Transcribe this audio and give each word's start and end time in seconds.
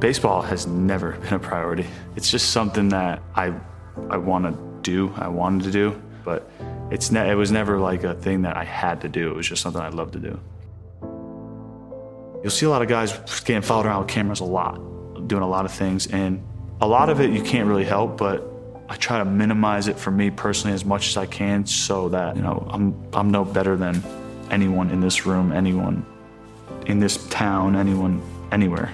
baseball 0.00 0.42
has 0.42 0.66
never 0.66 1.12
been 1.12 1.34
a 1.34 1.38
priority. 1.38 1.86
It's 2.16 2.30
just 2.30 2.50
something 2.50 2.88
that 2.90 3.22
I, 3.34 3.52
I 4.10 4.16
want 4.16 4.44
to 4.44 4.80
do, 4.82 5.12
I 5.16 5.28
wanted 5.28 5.64
to 5.64 5.70
do, 5.70 6.02
but 6.24 6.50
it's 6.90 7.10
ne- 7.10 7.30
it 7.30 7.34
was 7.34 7.50
never 7.50 7.78
like 7.78 8.04
a 8.04 8.14
thing 8.14 8.42
that 8.42 8.56
I 8.56 8.64
had 8.64 9.00
to 9.02 9.08
do. 9.08 9.30
It 9.30 9.36
was 9.36 9.48
just 9.48 9.62
something 9.62 9.80
I 9.80 9.88
loved 9.88 10.12
to 10.12 10.20
do. 10.20 10.40
You'll 12.42 12.50
see 12.50 12.66
a 12.66 12.70
lot 12.70 12.82
of 12.82 12.88
guys 12.88 13.12
getting 13.44 13.62
followed 13.62 13.86
around 13.86 14.02
with 14.02 14.08
cameras 14.08 14.40
a 14.40 14.44
lot, 14.44 14.76
doing 15.26 15.42
a 15.42 15.48
lot 15.48 15.64
of 15.64 15.72
things, 15.72 16.06
and 16.06 16.46
a 16.80 16.86
lot 16.86 17.08
of 17.08 17.20
it 17.20 17.30
you 17.30 17.42
can't 17.42 17.66
really 17.66 17.84
help, 17.84 18.18
but 18.18 18.44
I 18.88 18.94
try 18.96 19.18
to 19.18 19.24
minimize 19.24 19.88
it 19.88 19.98
for 19.98 20.10
me 20.10 20.30
personally 20.30 20.74
as 20.74 20.84
much 20.84 21.08
as 21.08 21.16
I 21.16 21.26
can 21.26 21.66
so 21.66 22.08
that, 22.10 22.36
you 22.36 22.42
know, 22.42 22.66
I'm 22.70 22.94
I'm 23.12 23.30
no 23.30 23.44
better 23.44 23.76
than 23.76 24.02
anyone 24.50 24.90
in 24.90 25.00
this 25.00 25.26
room, 25.26 25.50
anyone 25.50 26.06
in 26.86 27.00
this 27.00 27.26
town, 27.28 27.74
anyone 27.74 28.22
anywhere. 28.52 28.92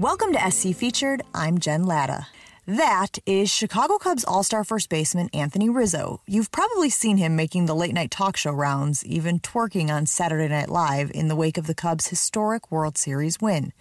Welcome 0.00 0.32
to 0.34 0.50
SC 0.52 0.76
Featured. 0.76 1.22
I'm 1.34 1.58
Jen 1.58 1.82
Lada. 1.82 2.28
That 2.66 3.18
is 3.26 3.50
Chicago 3.50 3.98
Cubs 3.98 4.22
All 4.22 4.44
Star 4.44 4.62
first 4.62 4.88
baseman 4.88 5.28
Anthony 5.34 5.68
Rizzo. 5.68 6.20
You've 6.24 6.52
probably 6.52 6.88
seen 6.88 7.16
him 7.16 7.34
making 7.34 7.66
the 7.66 7.74
late 7.74 7.94
night 7.94 8.12
talk 8.12 8.36
show 8.36 8.52
rounds, 8.52 9.04
even 9.04 9.40
twerking 9.40 9.90
on 9.90 10.06
Saturday 10.06 10.46
Night 10.46 10.68
Live 10.68 11.10
in 11.12 11.26
the 11.26 11.34
wake 11.34 11.58
of 11.58 11.66
the 11.66 11.74
Cubs' 11.74 12.06
historic 12.06 12.70
World 12.70 12.96
Series 12.96 13.40
win. 13.40 13.72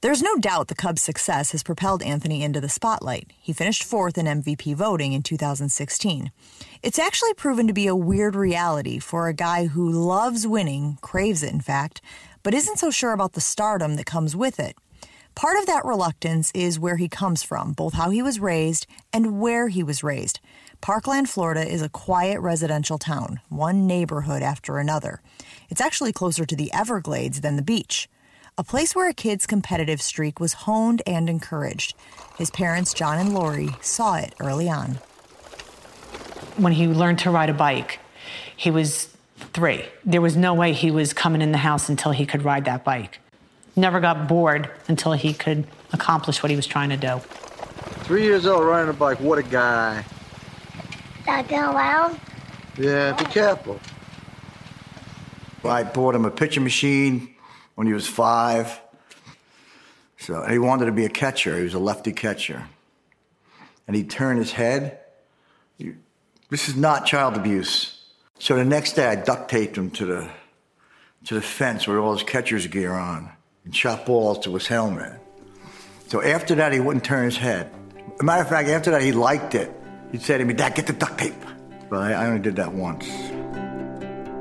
There's 0.00 0.22
no 0.22 0.36
doubt 0.36 0.68
the 0.68 0.74
Cubs' 0.74 1.02
success 1.02 1.52
has 1.52 1.62
propelled 1.62 2.02
Anthony 2.02 2.42
into 2.42 2.62
the 2.62 2.70
spotlight. 2.70 3.34
He 3.38 3.52
finished 3.52 3.84
fourth 3.84 4.16
in 4.16 4.24
MVP 4.24 4.74
voting 4.74 5.12
in 5.12 5.22
2016. 5.22 6.32
It's 6.82 6.98
actually 6.98 7.34
proven 7.34 7.66
to 7.66 7.74
be 7.74 7.88
a 7.88 7.94
weird 7.94 8.34
reality 8.34 8.98
for 8.98 9.28
a 9.28 9.34
guy 9.34 9.66
who 9.66 9.90
loves 9.90 10.46
winning, 10.46 10.96
craves 11.02 11.42
it 11.42 11.52
in 11.52 11.60
fact, 11.60 12.00
but 12.42 12.54
isn't 12.54 12.78
so 12.78 12.90
sure 12.90 13.12
about 13.12 13.34
the 13.34 13.42
stardom 13.42 13.96
that 13.96 14.06
comes 14.06 14.34
with 14.34 14.58
it. 14.58 14.74
Part 15.34 15.58
of 15.58 15.66
that 15.66 15.84
reluctance 15.84 16.50
is 16.52 16.80
where 16.80 16.96
he 16.96 17.08
comes 17.08 17.42
from, 17.42 17.72
both 17.72 17.94
how 17.94 18.10
he 18.10 18.22
was 18.22 18.40
raised 18.40 18.86
and 19.12 19.40
where 19.40 19.68
he 19.68 19.82
was 19.82 20.02
raised. 20.02 20.40
Parkland, 20.80 21.28
Florida 21.28 21.66
is 21.66 21.82
a 21.82 21.88
quiet 21.88 22.40
residential 22.40 22.98
town, 22.98 23.40
one 23.48 23.86
neighborhood 23.86 24.42
after 24.42 24.78
another. 24.78 25.20
It's 25.68 25.80
actually 25.80 26.12
closer 26.12 26.44
to 26.44 26.56
the 26.56 26.72
Everglades 26.72 27.40
than 27.40 27.56
the 27.56 27.62
beach, 27.62 28.08
a 28.56 28.64
place 28.64 28.96
where 28.96 29.08
a 29.08 29.14
kid's 29.14 29.46
competitive 29.46 30.02
streak 30.02 30.40
was 30.40 30.52
honed 30.64 31.02
and 31.06 31.30
encouraged. 31.30 31.94
His 32.36 32.50
parents, 32.50 32.92
John 32.92 33.18
and 33.18 33.32
Lori, 33.32 33.70
saw 33.80 34.16
it 34.16 34.34
early 34.40 34.68
on. 34.68 34.98
When 36.56 36.72
he 36.72 36.88
learned 36.88 37.20
to 37.20 37.30
ride 37.30 37.50
a 37.50 37.54
bike, 37.54 38.00
he 38.56 38.70
was 38.70 39.16
three. 39.52 39.84
There 40.04 40.20
was 40.20 40.36
no 40.36 40.54
way 40.54 40.72
he 40.72 40.90
was 40.90 41.12
coming 41.12 41.42
in 41.42 41.52
the 41.52 41.58
house 41.58 41.88
until 41.88 42.10
he 42.10 42.26
could 42.26 42.44
ride 42.44 42.64
that 42.64 42.84
bike 42.84 43.20
never 43.78 44.00
got 44.00 44.28
bored 44.28 44.70
until 44.88 45.12
he 45.12 45.32
could 45.32 45.66
accomplish 45.92 46.42
what 46.42 46.50
he 46.50 46.56
was 46.56 46.66
trying 46.66 46.90
to 46.90 46.96
do. 46.96 47.20
Three 48.04 48.24
years 48.24 48.46
old, 48.46 48.64
riding 48.66 48.90
a 48.90 48.92
bike. 48.92 49.20
What 49.20 49.38
a 49.38 49.42
guy. 49.42 50.04
That 51.26 51.48
going 51.48 51.74
loud? 51.74 52.20
Yeah, 52.78 53.12
be 53.12 53.24
careful. 53.24 53.80
I 55.64 55.82
bought 55.82 56.14
him 56.14 56.24
a 56.24 56.30
pitching 56.30 56.64
machine 56.64 57.34
when 57.74 57.86
he 57.86 57.92
was 57.92 58.06
five. 58.06 58.80
So 60.18 60.42
he 60.46 60.58
wanted 60.58 60.86
to 60.86 60.92
be 60.92 61.04
a 61.04 61.10
catcher. 61.10 61.56
He 61.56 61.64
was 61.64 61.74
a 61.74 61.78
lefty 61.78 62.12
catcher. 62.12 62.66
And 63.86 63.96
he'd 63.96 64.10
turn 64.10 64.36
his 64.36 64.52
head. 64.52 65.00
This 66.50 66.68
is 66.68 66.76
not 66.76 67.06
child 67.06 67.36
abuse. 67.36 68.00
So 68.38 68.56
the 68.56 68.64
next 68.64 68.92
day 68.92 69.06
I 69.06 69.16
duct 69.16 69.50
taped 69.50 69.76
him 69.76 69.90
to 69.92 70.06
the 70.06 70.30
to 71.24 71.34
the 71.34 71.42
fence 71.42 71.86
with 71.86 71.98
all 71.98 72.12
his 72.12 72.22
catcher's 72.22 72.66
gear 72.68 72.94
on 72.94 73.30
and 73.68 73.76
shot 73.76 74.06
balls 74.06 74.38
to 74.38 74.54
his 74.54 74.66
helmet. 74.66 75.12
So 76.06 76.22
after 76.22 76.54
that, 76.54 76.72
he 76.72 76.80
wouldn't 76.80 77.04
turn 77.04 77.26
his 77.26 77.36
head. 77.36 77.70
As 78.14 78.20
a 78.20 78.24
matter 78.24 78.40
of 78.40 78.48
fact, 78.48 78.70
after 78.70 78.90
that, 78.92 79.02
he 79.02 79.12
liked 79.12 79.54
it. 79.54 79.70
He'd 80.10 80.22
say 80.22 80.38
to 80.38 80.44
me, 80.46 80.54
Dad, 80.54 80.74
get 80.74 80.86
the 80.86 80.94
duct 80.94 81.18
tape. 81.18 81.34
But 81.90 81.98
I, 81.98 82.12
I 82.12 82.26
only 82.28 82.40
did 82.40 82.56
that 82.56 82.72
once. 82.72 83.06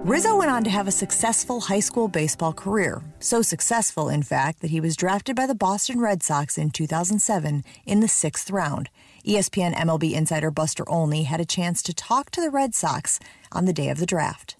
Rizzo 0.05 0.38
went 0.38 0.49
on 0.49 0.63
to 0.63 0.69
have 0.69 0.88
a 0.88 0.91
successful 0.91 1.59
high 1.59 1.81
school 1.81 2.07
baseball 2.07 2.53
career. 2.53 3.01
So 3.19 3.41
successful, 3.41 4.07
in 4.07 4.23
fact, 4.23 4.61
that 4.61 4.71
he 4.71 4.79
was 4.79 4.95
drafted 4.95 5.35
by 5.35 5.45
the 5.45 5.55
Boston 5.55 5.99
Red 5.99 6.23
Sox 6.23 6.57
in 6.57 6.69
2007 6.69 7.65
in 7.85 7.99
the 7.99 8.07
sixth 8.07 8.49
round. 8.49 8.89
ESPN 9.25 9.75
MLB 9.75 10.13
insider 10.13 10.51
Buster 10.51 10.89
Olney 10.89 11.23
had 11.23 11.41
a 11.41 11.45
chance 11.45 11.83
to 11.83 11.94
talk 11.94 12.31
to 12.31 12.39
the 12.39 12.49
Red 12.49 12.73
Sox 12.73 13.19
on 13.51 13.65
the 13.65 13.73
day 13.73 13.89
of 13.89 13.99
the 13.99 14.05
draft. 14.05 14.55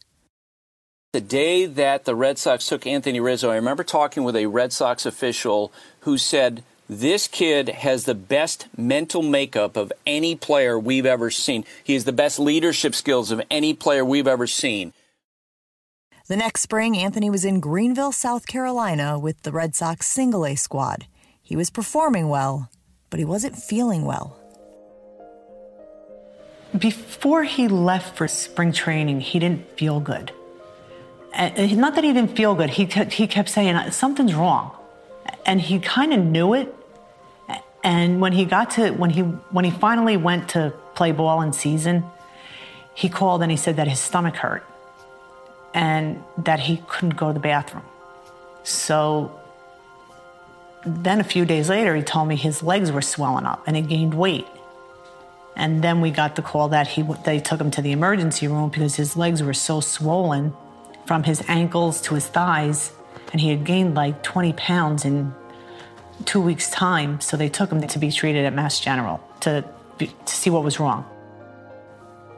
The 1.14 1.22
day 1.22 1.66
that 1.66 2.04
the 2.04 2.16
Red 2.16 2.38
Sox 2.38 2.68
took 2.68 2.86
Anthony 2.86 3.22
Rizzo, 3.22 3.50
I 3.50 3.56
remember 3.56 3.86
talking 3.86 4.26
with 4.26 4.36
a 4.36 4.48
Red 4.48 4.74
Sox 4.74 5.06
official 5.06 5.72
who 6.02 6.18
said, 6.18 6.64
This 6.90 7.30
kid 7.30 7.70
has 7.70 8.04
the 8.04 8.14
best 8.14 8.68
mental 8.76 9.22
makeup 9.24 9.78
of 9.78 9.94
any 10.06 10.36
player 10.36 10.78
we've 10.78 11.06
ever 11.06 11.32
seen. 11.32 11.64
He 11.82 11.94
has 11.94 12.04
the 12.04 12.12
best 12.12 12.40
leadership 12.40 12.94
skills 12.94 13.32
of 13.32 13.42
any 13.50 13.74
player 13.74 14.04
we've 14.04 14.28
ever 14.28 14.48
seen. 14.48 14.92
The 16.28 16.36
next 16.36 16.60
spring, 16.60 16.98
Anthony 16.98 17.30
was 17.30 17.46
in 17.46 17.62
Greenville, 17.62 18.12
South 18.12 18.46
Carolina 18.46 19.18
with 19.18 19.44
the 19.44 19.54
Red 19.54 19.76
Sox 19.76 20.08
single 20.08 20.46
A 20.46 20.56
squad. 20.56 21.08
He 21.42 21.56
was 21.56 21.70
performing 21.70 22.28
well, 22.28 22.70
but 23.10 23.20
he 23.20 23.26
wasn't 23.26 23.56
feeling 23.56 24.04
well. 24.04 24.38
Before 26.78 27.46
he 27.46 27.70
left 27.70 28.18
for 28.18 28.28
spring 28.28 28.74
training, 28.74 29.22
he 29.22 29.40
didn't 29.40 29.78
feel 29.78 30.02
good 30.02 30.34
not 31.38 31.96
that 31.96 32.04
he 32.04 32.14
didn't 32.14 32.36
feel 32.36 32.56
good. 32.56 32.72
He 32.72 32.86
he 32.86 33.28
kept 33.28 33.50
saying 33.50 33.76
uh, 33.76 33.92
something's 33.92 34.34
wrong, 34.34 34.76
and 35.46 35.62
he 35.62 35.80
kind 35.80 36.14
of 36.14 36.20
knew 36.20 36.54
it. 36.54 36.74
And 37.84 38.20
when 38.20 38.34
he 38.34 38.46
got 38.46 38.72
to 38.72 38.92
when 38.92 39.12
he 39.12 39.22
when 39.22 39.64
he 39.64 39.72
finally 39.72 40.18
went 40.18 40.50
to 40.50 40.74
play 40.96 41.12
ball 41.12 41.42
in 41.42 41.54
season, 41.54 42.04
he 42.96 43.08
called 43.08 43.42
and 43.44 43.52
he 43.52 43.58
said 43.58 43.76
that 43.76 43.88
his 43.88 44.00
stomach 44.00 44.36
hurt, 44.36 44.66
and 45.74 46.24
that 46.40 46.60
he 46.60 46.82
couldn't 46.88 47.18
go 47.18 47.28
to 47.28 47.34
the 47.34 47.40
bathroom. 47.40 47.86
So 48.64 49.40
then 50.86 51.20
a 51.20 51.24
few 51.24 51.46
days 51.46 51.70
later, 51.70 51.96
he 51.96 52.02
told 52.02 52.28
me 52.28 52.36
his 52.36 52.64
legs 52.64 52.92
were 52.92 53.02
swelling 53.02 53.46
up 53.46 53.64
and 53.68 53.76
he 53.76 53.84
gained 53.84 54.16
weight. 54.16 54.48
And 55.56 55.84
then 55.84 56.02
we 56.02 56.12
got 56.12 56.36
the 56.36 56.42
call 56.42 56.70
that 56.70 56.88
he 56.88 57.04
they 57.26 57.40
took 57.40 57.62
him 57.62 57.70
to 57.72 57.82
the 57.82 57.92
emergency 57.92 58.48
room 58.48 58.70
because 58.70 58.96
his 58.96 59.16
legs 59.16 59.44
were 59.44 59.54
so 59.54 59.82
swollen 59.82 60.54
from 61.08 61.24
his 61.24 61.42
ankles 61.48 62.02
to 62.02 62.16
his 62.16 62.28
thighs, 62.28 62.92
and 63.32 63.42
he 63.42 63.50
had 63.50 63.64
gained 63.64 63.96
like 63.96 64.22
20 64.24 64.54
pounds 64.54 65.06
in 65.06 65.34
two 66.26 66.42
weeks' 66.42 66.70
time. 66.70 67.20
So 67.22 67.38
they 67.38 67.50
took 67.50 67.72
him 67.72 67.82
to 67.82 68.00
be 68.00 68.12
treated 68.12 68.46
at 68.46 68.54
Mass 68.54 68.80
General 68.80 69.24
to, 69.40 69.64
to 70.00 70.08
see 70.26 70.50
what 70.50 70.64
was 70.64 70.80
wrong. 70.80 71.06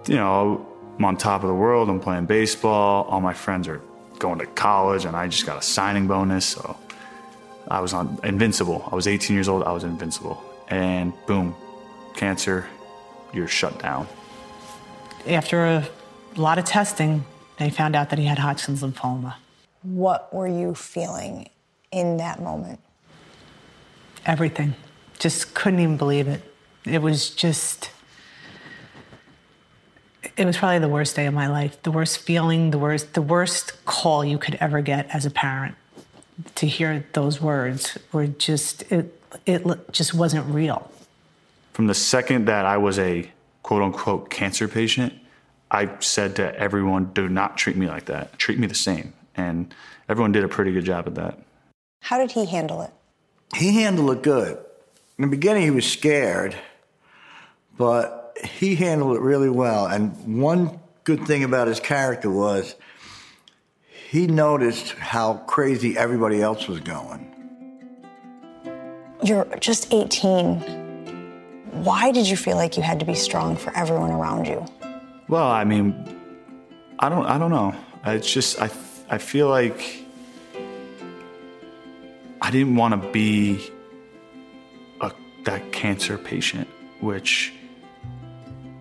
You 0.08 0.16
know, 0.16 0.66
I'm 0.98 1.06
on 1.06 1.18
top 1.18 1.44
of 1.44 1.50
the 1.50 1.56
world. 1.56 1.90
I'm 1.90 2.00
playing 2.00 2.28
baseball. 2.28 3.06
All 3.06 3.20
my 3.20 3.34
friends 3.34 3.68
are 3.68 3.82
going 4.20 4.40
to 4.40 4.46
college, 4.46 5.06
and 5.06 5.16
I 5.16 5.28
just 5.28 5.46
got 5.46 5.58
a 5.58 5.62
signing 5.62 6.08
bonus. 6.08 6.46
So 6.46 6.78
I 7.68 7.80
was 7.80 7.94
on 7.94 8.20
invincible. 8.24 8.88
I 8.92 8.96
was 8.96 9.08
18 9.08 9.36
years 9.36 9.50
old. 9.50 9.64
I 9.64 9.72
was 9.72 9.84
invincible, 9.84 10.44
and 10.70 11.14
boom, 11.26 11.56
cancer. 12.16 12.68
You're 13.32 13.48
shut 13.48 13.78
down. 13.80 14.08
After 15.28 15.64
a 15.66 15.88
lot 16.36 16.58
of 16.58 16.66
testing, 16.66 17.24
they 17.60 17.70
found 17.70 17.96
out 17.96 18.10
that 18.10 18.18
he 18.18 18.26
had 18.26 18.40
Hodgkin's 18.40 18.82
lymphoma. 18.82 19.36
What 19.84 20.34
were 20.34 20.48
you 20.48 20.74
feeling 20.74 21.50
in 21.92 22.18
that 22.18 22.42
moment? 22.42 22.80
Everything. 24.26 24.74
Just 25.20 25.54
couldn't 25.54 25.80
even 25.82 25.98
believe 25.98 26.28
it. 26.28 26.42
It 26.86 27.02
was 27.02 27.30
just. 27.30 27.92
It 30.38 30.46
was 30.46 30.58
probably 30.58 30.80
the 30.80 30.90
worst 30.90 31.18
day 31.18 31.26
of 31.26 31.34
my 31.34 31.48
life. 31.48 31.82
The 31.84 31.92
worst 31.92 32.20
feeling, 32.20 32.72
the 32.72 32.78
worst, 32.78 33.14
the 33.14 33.22
worst 33.22 33.86
call 33.86 34.24
you 34.24 34.38
could 34.38 34.56
ever 34.62 34.82
get 34.82 35.14
as 35.14 35.26
a 35.26 35.30
parent. 35.30 35.76
To 36.56 36.66
hear 36.66 37.06
those 37.12 37.42
words 37.42 37.98
were 38.14 38.28
just 38.28 38.90
it. 38.90 39.22
It 39.46 39.92
just 39.92 40.14
wasn't 40.14 40.46
real. 40.54 40.90
From 41.74 41.88
the 41.88 41.94
second 41.94 42.46
that 42.46 42.66
I 42.66 42.78
was 42.78 42.98
a 42.98 43.30
quote 43.64 43.82
unquote 43.82 44.30
cancer 44.30 44.68
patient, 44.70 45.14
I 45.72 45.90
said 46.00 46.36
to 46.38 46.58
everyone, 46.60 47.12
do 47.14 47.30
not 47.30 47.58
treat 47.58 47.76
me 47.76 47.88
like 47.88 48.06
that. 48.06 48.38
Treat 48.40 48.60
me 48.60 48.68
the 48.68 48.76
same. 48.76 49.14
And 49.36 49.74
everyone 50.08 50.32
did 50.32 50.44
a 50.44 50.48
pretty 50.48 50.72
good 50.72 50.86
job 50.86 51.08
at 51.08 51.16
that. 51.16 51.40
How 52.02 52.18
did 52.18 52.32
he 52.32 52.46
handle 52.46 52.82
it? 52.82 52.92
He 53.56 53.82
handled 53.82 54.12
it 54.18 54.24
good. 54.24 54.58
In 55.18 55.24
the 55.24 55.28
beginning, 55.28 55.64
he 55.64 55.72
was 55.72 55.86
scared, 55.90 56.56
but 57.78 58.38
he 58.44 58.76
handled 58.76 59.18
it 59.18 59.22
really 59.22 59.50
well. 59.50 59.86
And 59.86 60.42
one 60.42 60.80
good 61.04 61.26
thing 61.26 61.44
about 61.44 61.68
his 61.68 61.80
character 61.80 62.30
was 62.30 62.76
he 64.10 64.28
noticed 64.28 64.92
how 64.94 65.36
crazy 65.46 65.98
everybody 65.98 66.42
else 66.42 66.68
was 66.68 66.80
going. 66.80 67.26
You're 69.24 69.46
just 69.60 69.94
18. 69.94 70.60
Why 71.84 72.12
did 72.12 72.28
you 72.28 72.38
feel 72.38 72.56
like 72.56 72.78
you 72.78 72.84
had 72.84 73.00
to 73.00 73.06
be 73.06 73.14
strong 73.14 73.56
for 73.56 73.76
everyone 73.76 74.12
around 74.12 74.48
you? 74.48 74.66
Well, 75.30 75.48
I 75.48 75.64
mean, 75.64 75.94
I 76.98 77.08
don't, 77.08 77.24
I 77.28 77.38
don't 77.38 77.52
know. 77.52 77.76
It's 78.04 78.32
just 78.32 78.60
I, 78.60 78.72
I 79.12 79.20
feel 79.20 79.48
like 79.48 80.04
I, 82.42 82.50
didn't 82.50 82.76
want 82.76 83.00
to 83.00 83.12
be 83.12 83.72
a, 85.00 85.12
that 85.44 85.72
cancer 85.72 86.18
patient, 86.18 86.68
which 87.00 87.54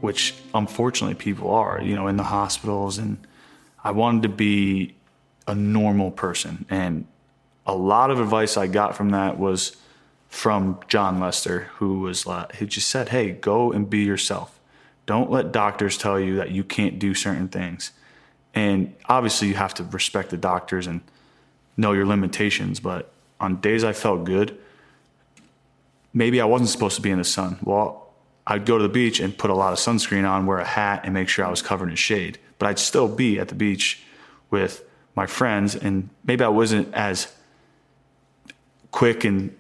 which 0.01 0.35
unfortunately 0.55 1.17
people 1.17 1.51
are, 1.51 1.83
you 1.83 1.95
know, 1.95 2.07
in 2.07 2.17
the 2.17 2.23
hospitals. 2.23 2.97
And 2.97 3.19
I 3.85 3.91
wanted 3.91 4.23
to 4.23 4.31
be 4.31 4.95
a 5.47 5.55
normal 5.55 6.11
person. 6.11 6.65
And 6.71 7.07
a 7.67 7.75
lot 7.75 8.11
of 8.11 8.21
advice 8.21 8.57
I 8.57 8.69
got 8.69 8.97
from 8.97 9.11
that 9.11 9.39
was 9.39 9.77
from 10.31 10.81
Jon 10.89 11.21
Lester, 11.21 11.69
who 11.75 12.01
was 12.01 12.27
he 12.55 12.65
just 12.65 12.89
said, 12.89 13.11
"Hey, 13.11 13.33
go 13.33 13.71
and 13.71 13.91
be 13.91 13.99
yourself. 13.99 14.58
Don't 15.09 15.31
let 15.31 15.51
doctors 15.51 15.97
tell 15.97 16.21
you 16.21 16.37
that 16.37 16.51
you 16.51 16.63
can't 16.63 16.99
do 16.99 17.15
certain 17.15 17.49
things." 17.49 17.93
And 18.55 18.95
obviously, 19.07 19.49
you 19.49 19.55
have 19.55 19.75
to 19.75 19.85
respect 19.85 20.31
the 20.31 20.37
doctors 20.37 20.87
and 20.87 21.01
know 21.77 21.93
your 21.93 22.07
limitations. 22.07 22.79
But 22.79 23.11
on 23.41 23.57
days 23.57 23.85
I 23.85 23.93
felt 23.93 24.25
good, 24.25 24.57
maybe 26.13 26.41
I 26.41 26.45
wasn't 26.45 26.71
supposed 26.71 26.97
to 26.97 27.03
be 27.03 27.11
in 27.11 27.19
the 27.19 27.25
sun. 27.25 27.59
Well, 27.63 28.13
I'd 28.47 28.67
go 28.67 28.77
to 28.77 28.83
the 28.83 28.89
beach 28.89 29.19
and 29.21 29.37
put 29.37 29.51
a 29.51 29.55
lot 29.55 29.73
of 29.73 29.79
sunscreen 29.79 30.29
on, 30.29 30.47
wear 30.47 30.59
a 30.59 30.65
hat, 30.65 31.01
and 31.05 31.15
make 31.15 31.29
sure 31.29 31.45
I 31.45 31.51
was 31.51 31.63
covered 31.63 31.89
in 31.89 31.97
shade. 31.97 32.39
But 32.59 32.67
I'd 32.67 32.79
still 32.79 33.09
be 33.09 33.39
at 33.39 33.49
the 33.49 33.55
beach 33.55 34.03
with 34.51 34.85
my 35.15 35.27
friends, 35.27 35.75
and 35.75 36.11
maybe 36.25 36.45
I 36.45 36.49
wasn't 36.49 36.93
as 36.95 37.33
quick 38.91 39.25
and 39.25 39.55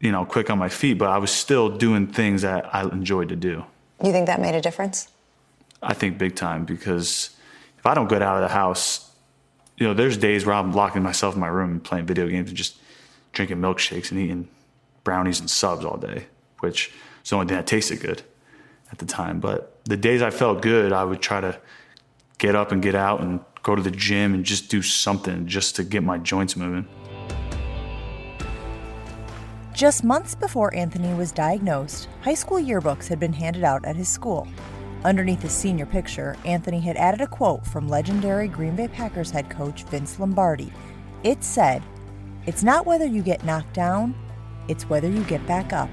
you 0.00 0.12
know 0.12 0.24
quick 0.24 0.50
on 0.50 0.58
my 0.58 0.68
feet, 0.68 0.94
but 0.98 1.08
I 1.08 1.18
was 1.18 1.30
still 1.30 1.68
doing 1.68 2.06
things 2.06 2.42
that 2.42 2.74
I 2.74 2.82
enjoyed 2.82 3.28
to 3.30 3.36
do. 3.36 3.64
You 4.02 4.12
think 4.12 4.26
that 4.26 4.40
made 4.40 4.54
a 4.54 4.60
difference? 4.60 5.08
I 5.82 5.94
think 5.94 6.18
big 6.18 6.36
time 6.36 6.64
because 6.64 7.30
if 7.78 7.86
I 7.86 7.94
don't 7.94 8.08
get 8.08 8.22
out 8.22 8.36
of 8.36 8.48
the 8.48 8.54
house, 8.54 9.10
you 9.76 9.86
know, 9.86 9.94
there's 9.94 10.16
days 10.16 10.44
where 10.44 10.54
I'm 10.54 10.72
locking 10.72 11.02
myself 11.02 11.34
in 11.34 11.40
my 11.40 11.48
room 11.48 11.70
and 11.70 11.84
playing 11.84 12.06
video 12.06 12.28
games 12.28 12.48
and 12.48 12.56
just 12.56 12.78
drinking 13.32 13.58
milkshakes 13.58 14.10
and 14.10 14.20
eating 14.20 14.48
brownies 15.04 15.40
and 15.40 15.48
subs 15.48 15.84
all 15.84 15.96
day, 15.96 16.26
which 16.60 16.92
is 17.22 17.30
the 17.30 17.36
only 17.36 17.46
thing 17.46 17.56
that 17.56 17.66
tasted 17.66 18.00
good 18.00 18.22
at 18.90 18.98
the 18.98 19.06
time. 19.06 19.40
But 19.40 19.78
the 19.84 19.96
days 19.96 20.22
I 20.22 20.30
felt 20.30 20.62
good, 20.62 20.92
I 20.92 21.04
would 21.04 21.20
try 21.20 21.40
to 21.40 21.58
get 22.38 22.54
up 22.54 22.72
and 22.72 22.82
get 22.82 22.94
out 22.94 23.20
and 23.20 23.40
go 23.62 23.74
to 23.74 23.82
the 23.82 23.90
gym 23.90 24.34
and 24.34 24.44
just 24.44 24.70
do 24.70 24.82
something 24.82 25.46
just 25.46 25.76
to 25.76 25.84
get 25.84 26.02
my 26.02 26.18
joints 26.18 26.56
moving. 26.56 26.86
Just 29.78 30.02
months 30.02 30.34
before 30.34 30.74
Anthony 30.74 31.14
was 31.14 31.30
diagnosed, 31.30 32.08
high 32.22 32.34
school 32.34 32.58
yearbooks 32.58 33.06
had 33.06 33.20
been 33.20 33.32
handed 33.32 33.62
out 33.62 33.84
at 33.84 33.94
his 33.94 34.08
school. 34.08 34.48
Underneath 35.04 35.40
his 35.40 35.52
senior 35.52 35.86
picture, 35.86 36.34
Anthony 36.44 36.80
had 36.80 36.96
added 36.96 37.20
a 37.20 37.28
quote 37.28 37.64
from 37.64 37.88
legendary 37.88 38.48
Green 38.48 38.74
Bay 38.74 38.88
Packers 38.88 39.30
head 39.30 39.48
coach 39.48 39.84
Vince 39.84 40.18
Lombardi. 40.18 40.72
It 41.22 41.44
said, 41.44 41.84
It's 42.44 42.64
not 42.64 42.86
whether 42.86 43.06
you 43.06 43.22
get 43.22 43.44
knocked 43.44 43.72
down, 43.72 44.16
it's 44.66 44.88
whether 44.88 45.08
you 45.08 45.22
get 45.22 45.46
back 45.46 45.72
up. 45.72 45.90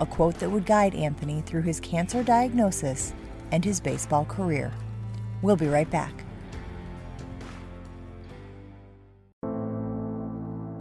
A 0.00 0.06
quote 0.06 0.38
that 0.38 0.50
would 0.50 0.64
guide 0.64 0.94
Anthony 0.94 1.42
through 1.42 1.60
his 1.60 1.78
cancer 1.78 2.22
diagnosis 2.22 3.12
and 3.52 3.62
his 3.62 3.80
baseball 3.80 4.24
career. 4.24 4.72
We'll 5.42 5.56
be 5.56 5.68
right 5.68 5.90
back. 5.90 6.24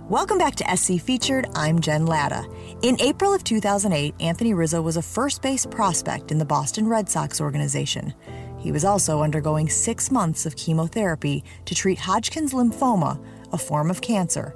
Welcome 0.09 0.39
back 0.39 0.56
to 0.56 0.75
SC 0.75 1.00
Featured. 1.00 1.51
I'm 1.53 1.79
Jen 1.79 2.07
Lada. 2.07 2.44
In 2.81 3.00
April 3.00 3.31
of 3.31 3.44
2008, 3.44 4.15
Anthony 4.19 4.56
Rizzo 4.56 4.81
was 4.81 4.97
a 4.97 5.03
first 5.03 5.44
base 5.44 5.67
prospect 5.67 6.31
in 6.31 6.39
the 6.39 6.45
Boston 6.45 6.88
Red 6.88 7.07
Sox 7.07 7.39
organization. 7.39 8.15
He 8.57 8.71
was 8.71 8.83
also 8.83 9.21
undergoing 9.21 9.69
six 9.69 10.09
months 10.09 10.47
of 10.47 10.56
chemotherapy 10.56 11.44
to 11.65 11.75
treat 11.75 12.00
Hodgkin's 12.00 12.53
lymphoma, 12.53 13.23
a 13.53 13.57
form 13.59 13.91
of 13.91 14.01
cancer. 14.01 14.56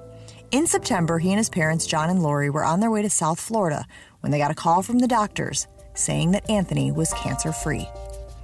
In 0.49 0.65
September, 0.65 1.19
he 1.19 1.29
and 1.29 1.37
his 1.37 1.49
parents, 1.49 1.85
John 1.85 2.09
and 2.09 2.23
Lori, 2.23 2.49
were 2.49 2.65
on 2.65 2.79
their 2.79 2.89
way 2.89 3.03
to 3.03 3.09
South 3.11 3.39
Florida 3.39 3.85
when 4.21 4.31
they 4.31 4.39
got 4.39 4.49
a 4.49 4.55
call 4.55 4.81
from 4.81 4.97
the 4.97 5.07
doctors 5.07 5.67
saying 5.93 6.31
that 6.31 6.49
Anthony 6.49 6.91
was 6.91 7.13
cancer 7.13 7.51
free. 7.51 7.87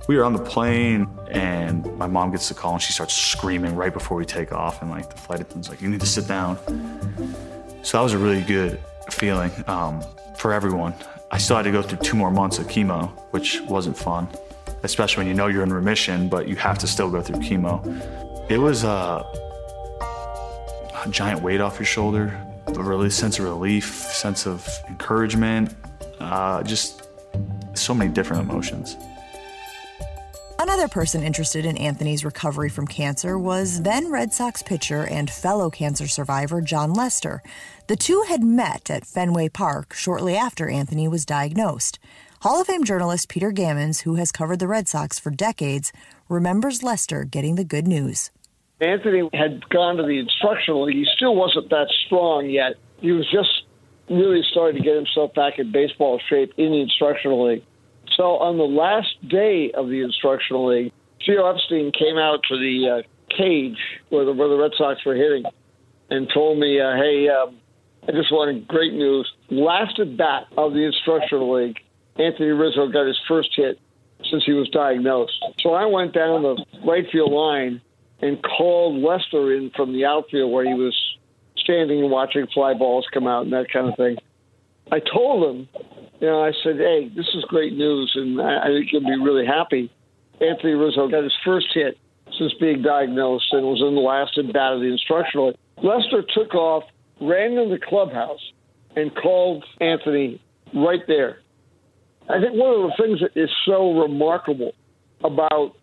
We 0.10 0.18
were 0.18 0.24
on 0.24 0.34
the 0.34 0.44
plane, 0.44 1.08
and 1.30 1.86
my 1.96 2.08
mom 2.08 2.32
gets 2.32 2.50
the 2.50 2.56
call, 2.56 2.74
and 2.74 2.82
she 2.82 2.94
starts 2.94 3.14
screaming 3.14 3.76
right 3.76 3.94
before 3.94 4.18
we 4.18 4.26
take 4.26 4.52
off. 4.52 4.82
And 4.82 4.90
like 4.90 5.08
the 5.08 5.16
flight 5.16 5.40
attendant's 5.40 5.70
like, 5.70 5.84
"You 5.84 5.88
need 5.88 6.00
to 6.00 6.08
sit 6.08 6.28
down." 6.28 6.58
So 7.84 7.98
that 7.98 8.02
was 8.02 8.14
a 8.14 8.18
really 8.18 8.42
good 8.42 8.82
feeling 9.12 9.52
um, 9.68 10.04
for 10.36 10.52
everyone. 10.52 10.96
I 11.30 11.38
still 11.38 11.58
had 11.58 11.66
to 11.66 11.72
go 11.72 11.84
through 11.84 12.00
two 12.00 12.18
more 12.18 12.32
months 12.32 12.58
of 12.58 12.66
chemo, 12.66 13.12
which 13.30 13.62
wasn't 13.62 13.96
fun, 13.96 14.28
especially 14.82 15.22
when 15.22 15.28
you 15.28 15.36
know 15.36 15.46
you're 15.46 15.62
in 15.62 15.72
remission, 15.72 16.28
but 16.28 16.48
you 16.48 16.56
have 16.56 16.80
to 16.80 16.88
still 16.88 17.12
go 17.12 17.22
through 17.22 17.42
chemo. 17.42 17.76
It 18.50 18.58
was 18.58 18.84
uh, 18.84 19.22
a 21.06 21.10
giant 21.12 21.44
weight 21.44 21.62
off 21.62 21.78
your 21.78 21.86
shoulder, 21.86 22.36
a 22.66 22.82
really 22.82 23.12
sense 23.12 23.38
of 23.38 23.46
relief, 23.46 23.94
sense 23.94 24.48
of 24.48 24.68
encouragement, 24.88 25.76
uh, 26.20 26.64
just 26.64 27.08
so 27.76 27.94
many 27.94 28.12
different 28.12 28.50
emotions. 28.50 28.98
Another 30.80 30.94
person 30.94 31.24
interested 31.24 31.66
in 31.66 31.76
Anthony's 31.76 32.24
recovery 32.24 32.70
from 32.70 32.88
cancer 32.88 33.38
was 33.38 33.82
then 33.82 34.10
Red 34.10 34.32
Sox 34.32 34.64
pitcher 34.64 35.06
and 35.06 35.30
fellow 35.30 35.70
cancer 35.70 36.08
survivor 36.08 36.62
Jon 36.62 36.94
Lester. 36.94 37.44
The 37.88 37.98
two 37.98 38.24
had 38.30 38.42
met 38.42 38.90
at 38.90 39.06
Fenway 39.06 39.50
Park 39.50 39.94
shortly 39.94 40.38
after 40.38 40.70
Anthony 40.70 41.10
was 41.10 41.26
diagnosed. 41.26 42.00
Hall 42.44 42.62
of 42.62 42.68
Fame 42.68 42.86
journalist 42.86 43.28
Peter 43.28 43.52
Gammons, 43.52 44.04
who 44.04 44.16
has 44.16 44.32
covered 44.32 44.60
the 44.60 44.70
Red 44.70 44.88
Sox 44.88 45.20
for 45.20 45.32
decades, 45.32 45.92
remembers 46.30 46.82
Lester 46.82 47.26
getting 47.26 47.56
the 47.56 47.66
good 47.66 47.86
news. 47.86 48.32
Anthony 48.80 49.30
had 49.34 49.68
gone 49.68 49.98
to 49.98 50.04
the 50.04 50.18
instructional 50.18 50.86
league. 50.86 50.96
He 50.96 51.08
still 51.14 51.36
wasn't 51.36 51.70
that 51.72 51.90
strong 52.06 52.50
yet. 52.50 52.76
He 53.02 53.12
was 53.12 53.30
just 53.30 53.64
really 54.10 54.44
starting 54.50 54.82
to 54.82 54.88
get 54.88 54.96
himself 54.96 55.34
back 55.34 55.60
in 55.60 55.74
baseball 55.74 56.22
shape 56.30 56.54
in 56.56 56.72
the 56.72 56.80
instructional 56.80 57.50
league. 57.50 57.66
So 58.20 58.36
on 58.36 58.58
the 58.58 58.66
last 58.66 59.16
day 59.30 59.72
of 59.72 59.88
the 59.88 60.02
instructional 60.02 60.68
league, 60.68 60.92
Theo 61.26 61.50
Epstein 61.50 61.94
came 61.98 62.18
out 62.18 62.42
to 62.50 62.58
the 62.60 63.00
uh, 63.00 63.34
cage 63.34 63.78
where 64.10 64.26
the, 64.26 64.34
where 64.34 64.50
the 64.50 64.58
Red 64.58 64.72
Sox 64.78 65.06
were 65.06 65.16
hitting 65.16 65.46
and 66.10 66.30
told 66.34 66.60
me, 66.60 66.82
uh, 66.82 66.98
hey, 66.98 67.30
um, 67.30 67.56
I 68.06 68.12
just 68.12 68.30
wanted 68.30 68.68
great 68.68 68.92
news. 68.92 69.32
Last 69.50 70.00
at 70.00 70.18
bat 70.18 70.48
of 70.58 70.74
the 70.74 70.86
instructional 70.86 71.54
league, 71.54 71.78
Anthony 72.18 72.50
Rizzo 72.50 72.90
got 72.90 73.08
his 73.08 73.18
first 73.26 73.52
hit 73.56 73.80
since 74.30 74.44
he 74.46 74.52
was 74.52 74.68
diagnosed. 74.68 75.42
So 75.62 75.74
I 75.74 75.86
went 75.86 76.14
down 76.14 76.44
the 76.44 76.66
right 76.86 77.06
field 77.10 77.32
line 77.32 77.80
and 78.22 78.44
called 78.44 79.02
Lester 79.02 79.56
in 79.56 79.72
from 79.78 79.94
the 79.94 80.04
outfield 80.04 80.52
where 80.52 80.66
he 80.66 80.74
was 80.74 80.94
standing 81.56 82.00
and 82.00 82.12
watching 82.12 82.48
fly 82.54 82.74
balls 82.74 83.08
come 83.14 83.28
out 83.28 83.44
and 83.46 83.54
that 83.54 83.72
kind 83.72 83.88
of 83.88 83.96
thing. 83.96 84.18
I 84.92 85.00
told 85.00 85.56
him 85.56 85.70
you 86.20 86.28
know, 86.28 86.44
I 86.44 86.52
said, 86.64 86.78
hey, 86.78 87.10
this 87.16 87.28
is 87.34 87.44
great 87.48 87.74
news, 87.74 88.12
and 88.16 88.42
I, 88.42 88.66
I 88.66 88.68
think 88.68 88.92
you'll 88.92 89.02
be 89.02 89.24
really 89.24 89.46
happy. 89.46 89.92
Anthony 90.42 90.74
Rizzo 90.74 91.08
got 91.10 91.24
his 91.24 91.36
first 91.46 91.68
hit 91.74 91.98
since 92.38 92.54
being 92.60 92.82
diagnosed 92.82 93.48
and 93.52 93.66
was 93.66 93.82
in 93.82 93.96
the 93.96 94.02
last 94.02 94.38
at 94.38 94.52
bat 94.54 94.74
of 94.74 94.82
the 94.82 94.88
instructional. 94.88 95.54
Lester 95.78 96.24
took 96.34 96.54
off, 96.54 96.84
ran 97.22 97.54
into 97.54 97.76
the 97.76 97.86
clubhouse, 97.86 98.40
and 98.96 99.16
called 99.16 99.64
Anthony 99.82 100.42
right 100.74 101.02
there. 101.08 101.40
I 102.30 102.40
think 102.40 102.54
one 102.54 102.84
of 102.84 102.92
the 102.92 103.04
things 103.04 103.20
that 103.22 103.40
is 103.42 103.50
so 103.66 104.00
remarkable 104.00 104.74
about 105.24 105.74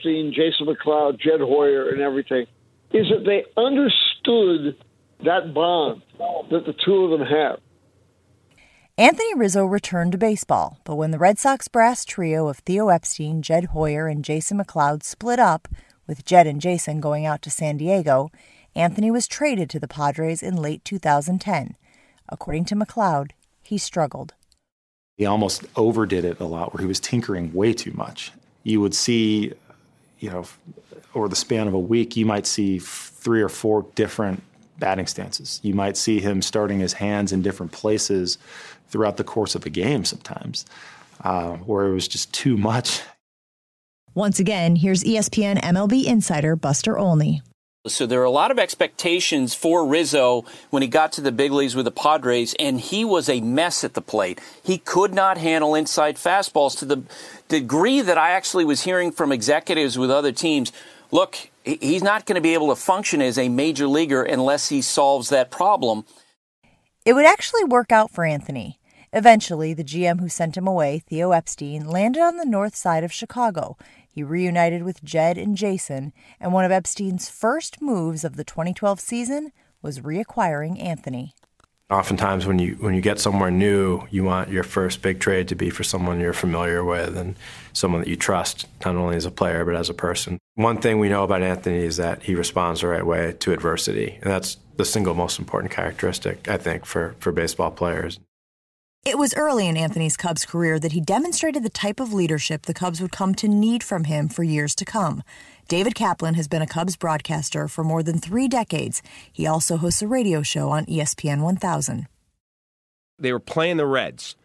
Steen, 0.00 0.32
Jason 0.34 0.66
McLeod, 0.66 1.20
Jed 1.20 1.40
Hoyer, 1.40 1.90
and 1.90 2.00
everything 2.00 2.46
is 2.92 3.06
that 3.10 3.24
they 3.26 3.44
understood 3.60 4.76
that 5.24 5.52
bond 5.52 6.02
that 6.50 6.64
the 6.66 6.74
two 6.84 7.04
of 7.04 7.18
them 7.18 7.26
have. 7.28 7.58
Anthony 8.96 9.34
Rizzo 9.34 9.64
returned 9.66 10.12
to 10.12 10.18
baseball, 10.18 10.78
but 10.84 10.94
when 10.94 11.10
the 11.10 11.18
Red 11.18 11.36
Sox 11.36 11.66
brass 11.66 12.04
trio 12.04 12.46
of 12.46 12.58
Theo 12.58 12.90
Epstein, 12.90 13.42
Jed 13.42 13.64
Hoyer, 13.66 14.06
and 14.06 14.24
Jason 14.24 14.56
McLeod 14.56 15.02
split 15.02 15.40
up, 15.40 15.66
with 16.06 16.24
Jed 16.24 16.46
and 16.46 16.60
Jason 16.60 17.00
going 17.00 17.26
out 17.26 17.42
to 17.42 17.50
San 17.50 17.76
Diego, 17.76 18.30
Anthony 18.76 19.10
was 19.10 19.26
traded 19.26 19.68
to 19.70 19.80
the 19.80 19.88
Padres 19.88 20.44
in 20.44 20.54
late 20.54 20.84
2010. 20.84 21.74
According 22.28 22.66
to 22.66 22.76
McLeod, 22.76 23.32
he 23.64 23.78
struggled. 23.78 24.34
He 25.16 25.26
almost 25.26 25.64
overdid 25.74 26.24
it 26.24 26.38
a 26.38 26.44
lot, 26.44 26.72
where 26.72 26.80
he 26.80 26.86
was 26.86 27.00
tinkering 27.00 27.52
way 27.52 27.72
too 27.72 27.92
much. 27.94 28.30
You 28.62 28.80
would 28.80 28.94
see, 28.94 29.52
you 30.20 30.30
know, 30.30 30.44
over 31.16 31.28
the 31.28 31.34
span 31.34 31.66
of 31.66 31.74
a 31.74 31.80
week, 31.80 32.16
you 32.16 32.26
might 32.26 32.46
see 32.46 32.78
three 32.78 33.42
or 33.42 33.48
four 33.48 33.86
different 33.96 34.40
batting 34.78 35.06
stances. 35.06 35.60
You 35.62 35.74
might 35.74 35.96
see 35.96 36.20
him 36.20 36.42
starting 36.42 36.80
his 36.80 36.94
hands 36.94 37.32
in 37.32 37.42
different 37.42 37.72
places 37.72 38.38
throughout 38.88 39.16
the 39.16 39.24
course 39.24 39.54
of 39.54 39.66
a 39.66 39.70
game 39.70 40.04
sometimes, 40.04 40.64
uh, 41.22 41.52
where 41.56 41.86
it 41.86 41.94
was 41.94 42.08
just 42.08 42.32
too 42.32 42.56
much. 42.56 43.02
Once 44.14 44.38
again, 44.38 44.76
here's 44.76 45.02
ESPN 45.02 45.60
MLB 45.60 46.04
insider 46.04 46.54
Buster 46.54 46.96
Olney. 46.96 47.42
So 47.86 48.06
there 48.06 48.22
are 48.22 48.24
a 48.24 48.30
lot 48.30 48.50
of 48.50 48.58
expectations 48.58 49.52
for 49.54 49.84
Rizzo 49.84 50.46
when 50.70 50.80
he 50.80 50.88
got 50.88 51.12
to 51.12 51.20
the 51.20 51.30
big 51.30 51.52
leagues 51.52 51.74
with 51.74 51.84
the 51.84 51.90
Padres, 51.90 52.54
and 52.58 52.80
he 52.80 53.04
was 53.04 53.28
a 53.28 53.42
mess 53.42 53.84
at 53.84 53.92
the 53.92 54.00
plate. 54.00 54.40
He 54.62 54.78
could 54.78 55.12
not 55.12 55.36
handle 55.36 55.74
inside 55.74 56.16
fastballs 56.16 56.78
to 56.78 56.86
the 56.86 57.02
degree 57.48 58.00
that 58.00 58.16
I 58.16 58.30
actually 58.30 58.64
was 58.64 58.84
hearing 58.84 59.12
from 59.12 59.32
executives 59.32 59.98
with 59.98 60.10
other 60.10 60.32
teams. 60.32 60.72
Look, 61.10 61.36
he's 61.64 62.02
not 62.02 62.26
going 62.26 62.36
to 62.36 62.40
be 62.40 62.54
able 62.54 62.68
to 62.68 62.76
function 62.76 63.22
as 63.22 63.38
a 63.38 63.48
major 63.48 63.86
leaguer 63.86 64.22
unless 64.22 64.68
he 64.68 64.82
solves 64.82 65.28
that 65.30 65.50
problem. 65.50 66.04
It 67.04 67.12
would 67.12 67.26
actually 67.26 67.64
work 67.64 67.92
out 67.92 68.10
for 68.10 68.24
Anthony. 68.24 68.78
Eventually, 69.12 69.74
the 69.74 69.84
GM 69.84 70.18
who 70.20 70.28
sent 70.28 70.56
him 70.56 70.66
away, 70.66 70.98
Theo 70.98 71.30
Epstein, 71.30 71.86
landed 71.86 72.20
on 72.20 72.36
the 72.36 72.44
north 72.44 72.74
side 72.74 73.04
of 73.04 73.12
Chicago. 73.12 73.76
He 74.08 74.24
reunited 74.24 74.82
with 74.82 75.04
Jed 75.04 75.38
and 75.38 75.56
Jason, 75.56 76.12
and 76.40 76.52
one 76.52 76.64
of 76.64 76.72
Epstein's 76.72 77.30
first 77.30 77.80
moves 77.80 78.24
of 78.24 78.34
the 78.36 78.42
2012 78.42 78.98
season 78.98 79.52
was 79.82 80.00
reacquiring 80.00 80.82
Anthony. 80.82 81.34
Oftentimes, 81.90 82.46
when 82.46 82.58
you 82.58 82.74
when 82.80 82.94
you 82.94 83.00
get 83.00 83.20
somewhere 83.20 83.50
new, 83.50 84.02
you 84.10 84.24
want 84.24 84.48
your 84.48 84.64
first 84.64 85.02
big 85.02 85.20
trade 85.20 85.46
to 85.48 85.54
be 85.54 85.70
for 85.70 85.84
someone 85.84 86.18
you're 86.18 86.32
familiar 86.32 86.82
with 86.82 87.16
and 87.16 87.36
someone 87.72 88.00
that 88.00 88.08
you 88.08 88.16
trust, 88.16 88.66
not 88.84 88.96
only 88.96 89.14
as 89.14 89.26
a 89.26 89.30
player 89.30 89.64
but 89.64 89.76
as 89.76 89.90
a 89.90 89.94
person. 89.94 90.38
One 90.56 90.78
thing 90.78 91.00
we 91.00 91.08
know 91.08 91.24
about 91.24 91.42
Anthony 91.42 91.84
is 91.84 91.96
that 91.96 92.22
he 92.22 92.36
responds 92.36 92.80
the 92.80 92.86
right 92.86 93.04
way 93.04 93.34
to 93.40 93.52
adversity, 93.52 94.18
and 94.22 94.30
that's 94.30 94.56
the 94.76 94.84
single 94.84 95.14
most 95.14 95.40
important 95.40 95.72
characteristic 95.72 96.48
I 96.48 96.58
think 96.58 96.86
for 96.86 97.16
for 97.18 97.32
baseball 97.32 97.72
players. 97.72 98.20
It 99.04 99.18
was 99.18 99.34
early 99.34 99.66
in 99.66 99.76
Anthony's 99.76 100.16
Cubs 100.16 100.46
career 100.46 100.78
that 100.78 100.92
he 100.92 101.00
demonstrated 101.00 101.62
the 101.62 101.68
type 101.68 102.00
of 102.00 102.14
leadership 102.14 102.62
the 102.62 102.72
Cubs 102.72 103.02
would 103.02 103.12
come 103.12 103.34
to 103.34 103.48
need 103.48 103.82
from 103.82 104.04
him 104.04 104.28
for 104.28 104.44
years 104.44 104.74
to 104.76 104.84
come. 104.84 105.22
David 105.68 105.94
Kaplan 105.94 106.34
has 106.34 106.48
been 106.48 106.62
a 106.62 106.66
Cubs 106.66 106.96
broadcaster 106.96 107.66
for 107.68 107.84
more 107.84 108.02
than 108.02 108.18
three 108.18 108.48
decades. 108.48 109.02
He 109.30 109.46
also 109.46 109.76
hosts 109.76 110.02
a 110.02 110.06
radio 110.06 110.42
show 110.42 110.70
on 110.70 110.86
ESPN 110.86 111.42
1000. 111.42 112.06
They 113.18 113.32
were 113.32 113.40
playing 113.40 113.76
the 113.76 113.86
Reds. 113.86 114.36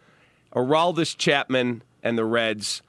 Aroldis 0.54 1.16
Chapman 1.16 1.84
and 2.04 2.18
the 2.18 2.26
Reds 2.26 2.82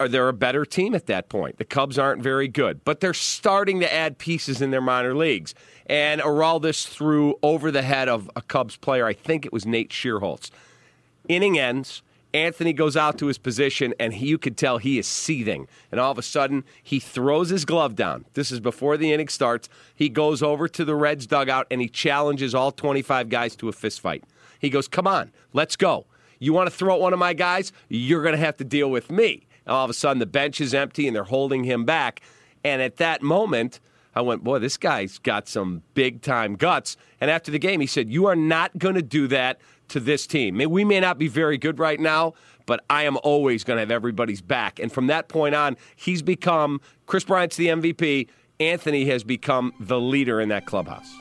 are 0.00 0.08
they're 0.08 0.28
a 0.28 0.32
better 0.32 0.64
team 0.64 0.94
at 0.94 1.06
that 1.06 1.28
point. 1.28 1.58
The 1.58 1.64
Cubs 1.64 1.98
aren't 1.98 2.22
very 2.22 2.48
good, 2.48 2.84
but 2.84 3.00
they're 3.00 3.14
starting 3.14 3.80
to 3.80 3.92
add 3.92 4.18
pieces 4.18 4.60
in 4.62 4.70
their 4.70 4.80
minor 4.80 5.14
leagues. 5.14 5.54
And 5.86 6.20
Aroldis 6.20 6.86
threw 6.86 7.38
over 7.42 7.70
the 7.70 7.82
head 7.82 8.08
of 8.08 8.30
a 8.34 8.42
Cubs 8.42 8.76
player. 8.76 9.06
I 9.06 9.12
think 9.12 9.44
it 9.44 9.52
was 9.52 9.66
Nate 9.66 9.90
Schierholtz. 9.90 10.50
Inning 11.28 11.58
ends. 11.58 12.02
Anthony 12.32 12.72
goes 12.72 12.96
out 12.96 13.16
to 13.18 13.26
his 13.26 13.38
position, 13.38 13.94
and 14.00 14.12
he, 14.12 14.26
you 14.26 14.38
could 14.38 14.56
tell 14.56 14.78
he 14.78 14.98
is 14.98 15.06
seething. 15.06 15.68
And 15.92 16.00
all 16.00 16.10
of 16.10 16.18
a 16.18 16.22
sudden, 16.22 16.64
he 16.82 16.98
throws 16.98 17.48
his 17.48 17.64
glove 17.64 17.94
down. 17.94 18.24
This 18.34 18.50
is 18.50 18.58
before 18.58 18.96
the 18.96 19.12
inning 19.12 19.28
starts. 19.28 19.68
He 19.94 20.08
goes 20.08 20.42
over 20.42 20.66
to 20.66 20.84
the 20.84 20.96
Reds 20.96 21.28
dugout 21.28 21.68
and 21.70 21.80
he 21.80 21.88
challenges 21.88 22.52
all 22.52 22.72
25 22.72 23.28
guys 23.28 23.54
to 23.56 23.68
a 23.68 23.72
fist 23.72 24.00
fight. 24.00 24.24
He 24.58 24.68
goes, 24.68 24.88
Come 24.88 25.06
on, 25.06 25.30
let's 25.52 25.76
go. 25.76 26.06
You 26.40 26.52
want 26.52 26.68
to 26.68 26.76
throw 26.76 26.94
at 26.96 27.00
one 27.00 27.12
of 27.12 27.20
my 27.20 27.34
guys? 27.34 27.72
You're 27.88 28.22
going 28.22 28.34
to 28.34 28.44
have 28.44 28.56
to 28.56 28.64
deal 28.64 28.90
with 28.90 29.12
me. 29.12 29.46
All 29.66 29.84
of 29.84 29.90
a 29.90 29.94
sudden, 29.94 30.18
the 30.18 30.26
bench 30.26 30.60
is 30.60 30.74
empty 30.74 31.06
and 31.06 31.14
they're 31.14 31.24
holding 31.24 31.64
him 31.64 31.84
back. 31.84 32.20
And 32.62 32.82
at 32.82 32.96
that 32.96 33.22
moment, 33.22 33.80
I 34.14 34.20
went, 34.20 34.44
Boy, 34.44 34.58
this 34.58 34.76
guy's 34.76 35.18
got 35.18 35.48
some 35.48 35.82
big 35.94 36.22
time 36.22 36.54
guts. 36.56 36.96
And 37.20 37.30
after 37.30 37.50
the 37.50 37.58
game, 37.58 37.80
he 37.80 37.86
said, 37.86 38.10
You 38.10 38.26
are 38.26 38.36
not 38.36 38.76
going 38.78 38.94
to 38.94 39.02
do 39.02 39.26
that 39.28 39.60
to 39.88 40.00
this 40.00 40.26
team. 40.26 40.58
We 40.70 40.84
may 40.84 41.00
not 41.00 41.18
be 41.18 41.28
very 41.28 41.58
good 41.58 41.78
right 41.78 42.00
now, 42.00 42.34
but 42.66 42.84
I 42.88 43.04
am 43.04 43.18
always 43.22 43.64
going 43.64 43.76
to 43.76 43.80
have 43.80 43.90
everybody's 43.90 44.40
back. 44.40 44.78
And 44.78 44.92
from 44.92 45.08
that 45.08 45.28
point 45.28 45.54
on, 45.54 45.76
he's 45.96 46.22
become 46.22 46.80
Kris 47.06 47.24
Bryant's 47.24 47.56
the 47.56 47.68
MVP. 47.68 48.28
Anthony 48.60 49.06
has 49.06 49.24
become 49.24 49.72
the 49.80 50.00
leader 50.00 50.40
in 50.40 50.48
that 50.50 50.64
clubhouse. 50.64 51.12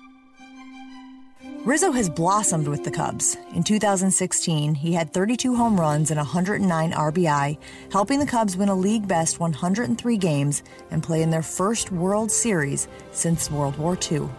Rizzo 1.66 1.92
has 1.92 2.10
blossomed 2.10 2.68
with 2.68 2.84
the 2.84 2.92
Cubs. 2.92 3.38
In 3.54 3.64
2016, 3.64 4.76
he 4.76 4.94
had 4.94 5.14
32 5.14 5.56
home 5.56 5.80
runs 5.80 6.12
and 6.12 6.18
109 6.18 6.92
RBI, 6.92 7.58
helping 7.92 8.20
the 8.20 8.26
Cubs 8.26 8.56
win 8.56 8.70
a 8.70 8.76
league 8.76 9.08
best 9.08 9.40
103 9.40 10.18
games 10.18 10.64
and 10.92 11.04
play 11.04 11.22
in 11.22 11.30
their 11.30 11.42
first 11.42 11.92
World 11.92 12.32
Series 12.32 12.88
since 13.12 13.50
World 13.52 13.78
War 13.78 13.98
II. 14.12 14.30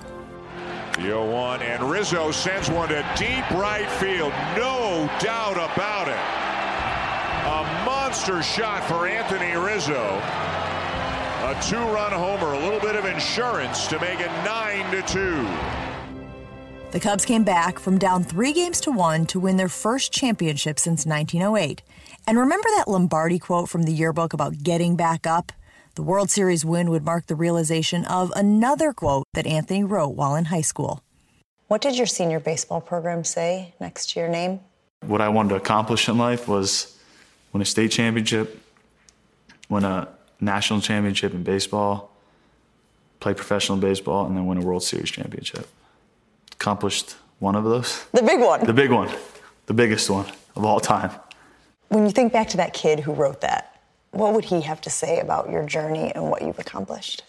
The 0.97 1.03
0 1.03 1.31
1, 1.31 1.63
and 1.63 1.91
Rizzo 1.91 2.31
sends 2.31 2.71
one 2.71 2.89
to 2.89 3.05
deep 3.17 3.51
right 3.51 3.89
field. 3.93 4.33
No 4.57 5.11
doubt 5.21 5.57
about 5.57 6.09
it. 6.09 6.45
A 7.47 7.85
monster 7.85 8.43
shot 8.43 8.85
for 8.85 9.07
Anthony 9.07 9.57
Rizzo. 9.57 10.21
A 11.45 11.59
two 11.63 11.77
run 11.77 12.13
homer, 12.13 12.55
a 12.55 12.59
little 12.59 12.81
bit 12.81 12.97
of 12.97 13.05
insurance 13.05 13.87
to 13.89 13.99
make 14.01 14.21
it 14.21 14.31
9 14.45 14.91
to 14.93 15.03
2. 15.03 15.84
The 16.95 17.01
Cubs 17.01 17.25
came 17.25 17.43
back 17.43 17.81
from 17.81 17.99
down 17.99 18.23
three 18.23 18.53
games 18.53 18.81
to 18.83 18.93
one 18.93 19.27
to 19.27 19.41
win 19.41 19.57
their 19.57 19.69
first 19.69 20.13
championship 20.13 20.79
since 20.79 21.05
1908. 21.05 21.83
And 22.25 22.39
remember 22.39 22.69
that 22.77 22.87
Lombardi 22.87 23.41
quote 23.41 23.69
from 23.69 23.83
the 23.83 23.93
yearbook 23.93 24.33
about 24.33 24.63
getting 24.63 24.95
back 24.95 25.27
up? 25.27 25.51
The 25.97 26.05
World 26.05 26.31
Series 26.31 26.65
win 26.65 26.91
would 26.91 27.05
mark 27.05 27.27
the 27.27 27.35
realization 27.35 28.05
of 28.05 28.31
another 28.37 28.93
quote 28.93 29.25
that 29.35 29.45
Anthony 29.45 29.83
wrote 29.83 30.11
while 30.11 30.37
in 30.37 30.45
high 30.45 30.61
school. 30.61 31.03
What 31.67 31.81
did 31.81 31.99
your 31.99 32.07
senior 32.07 32.39
baseball 32.39 32.81
program 32.81 33.25
say 33.25 33.75
next 33.81 34.11
to 34.11 34.21
your 34.21 34.29
name? 34.29 34.61
What 35.05 35.21
I 35.21 35.31
wanted 35.31 35.49
to 35.49 35.57
accomplish 35.57 36.09
in 36.09 36.17
life 36.17 36.47
was 36.47 36.97
win 37.53 37.61
a 37.61 37.65
state 37.65 37.91
championship, 37.91 38.63
win 39.69 39.83
a 39.83 40.07
national 40.41 40.81
championship 40.81 41.35
in 41.35 41.43
baseball, 41.43 42.13
play 43.19 43.35
professional 43.35 43.79
baseball, 43.79 44.27
and 44.27 44.37
then 44.37 44.47
win 44.47 44.59
a 44.59 44.65
World 44.65 44.85
Series 44.85 45.11
championship. 45.11 45.69
Accomplished 46.55 47.17
one 47.39 47.55
of 47.55 47.65
those. 47.65 48.05
The 48.13 48.23
big 48.23 48.41
one. 48.41 48.65
The 48.65 48.73
big 48.73 48.91
one. 48.91 49.11
The 49.67 49.75
biggest 49.75 50.09
one 50.11 50.27
of 50.57 50.65
all 50.65 50.81
time. 50.81 51.11
When 51.89 52.05
you 52.05 52.11
think 52.11 52.33
back 52.33 52.49
to 52.51 52.57
that 52.57 52.75
kid 52.75 53.01
who 53.01 53.13
wrote 53.13 53.41
that, 53.43 53.81
what 54.11 54.33
would 54.35 54.45
he 54.45 54.61
have 54.63 54.81
to 54.83 54.91
say 54.91 55.21
about 55.21 55.51
your 55.51 55.65
journey 55.67 56.13
and 56.15 56.31
what 56.31 56.43
you've 56.43 56.59
accomplished? 56.59 57.23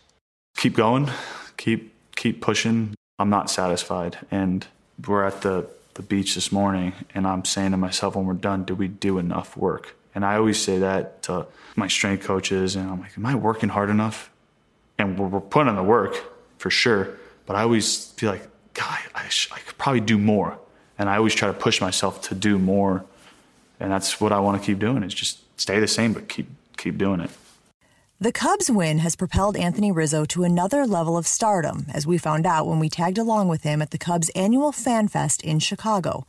Keep 0.58 0.76
going, 0.76 1.10
keep 1.58 1.94
keep 2.16 2.42
pushing. 2.42 2.96
I'm 3.20 3.30
not 3.30 3.50
satisfied, 3.50 4.18
and 4.32 4.66
we're 5.06 5.26
at 5.26 5.42
the 5.42 5.68
the 5.96 6.02
beach 6.02 6.36
this 6.36 6.52
morning, 6.52 6.94
and 7.14 7.26
I'm 7.26 7.46
saying 7.46 7.72
to 7.72 7.78
myself, 7.78 8.16
when 8.16 8.26
we're 8.26 8.34
done, 8.34 8.66
did 8.66 8.78
we 8.78 8.88
do 8.88 9.18
enough 9.18 9.58
work? 9.58 9.96
And 10.14 10.26
I 10.26 10.36
always 10.36 10.62
say 10.62 10.80
that 10.80 11.24
to 11.24 11.48
my 11.76 11.88
strength 11.88 12.26
coaches, 12.26 12.76
and 12.76 12.90
I'm 12.90 13.00
like, 13.00 13.18
am 13.18 13.26
I 13.26 13.36
working 13.36 13.70
hard 13.70 13.90
enough? 13.90 14.30
And 14.98 15.18
we're, 15.18 15.28
we're 15.28 15.42
putting 15.42 15.70
in 15.70 15.76
the 15.76 15.84
work 15.84 16.16
for 16.58 16.70
sure, 16.70 17.10
but 17.46 17.56
I 17.56 17.62
always 17.64 18.08
feel 18.12 18.32
like, 18.32 18.48
God, 18.76 19.00
I, 19.16 19.28
sh- 19.30 19.50
I 19.52 19.60
could 19.60 19.78
probably 19.78 20.02
do 20.02 20.20
more, 20.20 20.60
and 21.00 21.10
I 21.10 21.18
always 21.18 21.34
try 21.34 21.48
to 21.48 21.54
push 21.54 21.82
myself 21.82 22.22
to 22.24 22.36
do 22.36 22.60
more, 22.60 23.04
and 23.80 23.92
that's 23.92 24.22
what 24.22 24.32
I 24.32 24.40
want 24.40 24.62
to 24.62 24.66
keep 24.66 24.80
doing 24.80 25.02
is 25.02 25.14
just 25.14 25.40
stay 25.60 25.80
the 25.80 25.88
same, 25.88 26.14
but 26.14 26.30
keep 26.30 26.48
keep 26.78 26.98
doing 26.98 27.22
it. 27.22 27.32
The 28.20 28.32
Cubs 28.32 28.72
win 28.72 29.00
has 29.00 29.16
propelled 29.16 29.58
Anthony 29.58 29.92
Rizzo 29.92 30.24
to 30.26 30.44
another 30.44 30.86
level 30.86 31.18
of 31.18 31.28
stardom, 31.28 31.86
as 31.94 32.08
we 32.08 32.18
found 32.18 32.46
out 32.46 32.68
when 32.68 32.80
we 32.80 32.90
tagged 32.90 33.18
along 33.18 33.48
with 33.50 33.64
him 33.64 33.82
at 33.82 33.92
the 33.92 33.98
Cubs' 33.98 34.30
annual 34.30 34.72
Fan 34.72 35.08
Fest 35.08 35.42
in 35.42 35.60
Chicago. 35.60 36.26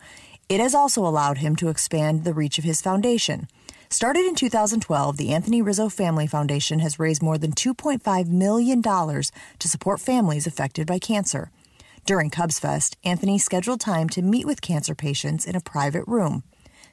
It 0.48 0.60
has 0.60 0.74
also 0.74 1.06
allowed 1.06 1.38
him 1.38 1.56
to 1.56 1.68
expand 1.68 2.24
the 2.24 2.34
reach 2.34 2.58
of 2.58 2.64
his 2.64 2.80
foundation. 2.80 3.48
Started 3.88 4.26
in 4.26 4.34
2012, 4.34 5.16
the 5.16 5.32
Anthony 5.32 5.62
Rizzo 5.62 5.88
Family 5.88 6.26
Foundation 6.26 6.80
has 6.80 6.98
raised 6.98 7.22
more 7.22 7.38
than 7.38 7.52
$2.5 7.52 8.28
million 8.28 8.82
to 8.82 9.68
support 9.68 10.00
families 10.00 10.46
affected 10.46 10.88
by 10.88 10.98
cancer. 10.98 11.50
During 12.06 12.30
Cubs 12.30 12.60
Fest, 12.60 12.96
Anthony 13.02 13.36
scheduled 13.36 13.80
time 13.80 14.08
to 14.10 14.22
meet 14.22 14.46
with 14.46 14.60
cancer 14.60 14.94
patients 14.94 15.44
in 15.44 15.56
a 15.56 15.60
private 15.60 16.04
room. 16.06 16.44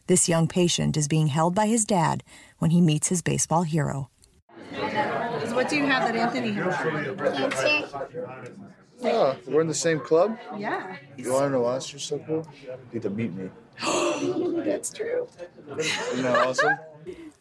This 0.07 0.27
young 0.27 0.47
patient 0.47 0.97
is 0.97 1.07
being 1.07 1.27
held 1.27 1.53
by 1.53 1.67
his 1.67 1.85
dad 1.85 2.23
when 2.57 2.71
he 2.71 2.81
meets 2.81 3.09
his 3.09 3.21
baseball 3.21 3.61
hero. 3.61 4.09
What 5.51 5.69
do 5.69 5.75
you 5.75 5.85
have 5.85 6.11
that 6.11 6.15
Anthony 6.15 6.51
has? 6.53 6.73
Oh, 9.03 9.37
we're 9.45 9.61
in 9.61 9.67
the 9.67 9.73
same 9.75 9.99
club? 9.99 10.35
Yeah. 10.57 10.95
You 11.15 11.31
want 11.31 11.45
to 11.45 11.49
know 11.51 11.61
why 11.61 11.73
you're 11.73 11.99
so 11.99 12.17
cool? 12.17 12.47
You 12.63 12.77
need 12.93 13.03
to 13.03 13.11
meet 13.11 13.33
me. 13.33 13.51
That's 14.65 14.91
true. 14.91 15.27
Isn't 15.77 16.23
that 16.23 16.47
awesome? 16.47 16.75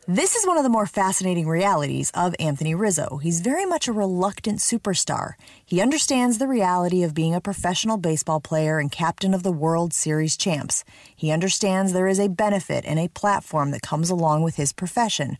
This 0.08 0.34
is 0.34 0.44
one 0.46 0.56
of 0.56 0.64
the 0.64 0.68
more 0.68 0.86
fascinating 0.86 1.46
realities 1.46 2.10
of 2.12 2.34
Anthony 2.40 2.74
Rizzo. 2.74 3.18
He's 3.22 3.40
very 3.40 3.64
much 3.64 3.86
a 3.86 3.92
reluctant 3.92 4.58
superstar. 4.58 5.34
He 5.64 5.80
understands 5.80 6.38
the 6.38 6.48
reality 6.48 7.04
of 7.04 7.14
being 7.14 7.36
a 7.36 7.40
professional 7.40 7.98
baseball 7.98 8.40
player 8.40 8.80
and 8.80 8.90
captain 8.90 9.32
of 9.32 9.44
the 9.44 9.52
World 9.52 9.94
Series 9.94 10.36
champs. 10.36 10.82
He 11.14 11.30
understands 11.30 11.92
there 11.92 12.08
is 12.08 12.18
a 12.18 12.28
benefit 12.28 12.84
and 12.84 12.98
a 12.98 13.08
platform 13.10 13.70
that 13.70 13.82
comes 13.82 14.10
along 14.10 14.42
with 14.42 14.56
his 14.56 14.72
profession. 14.72 15.36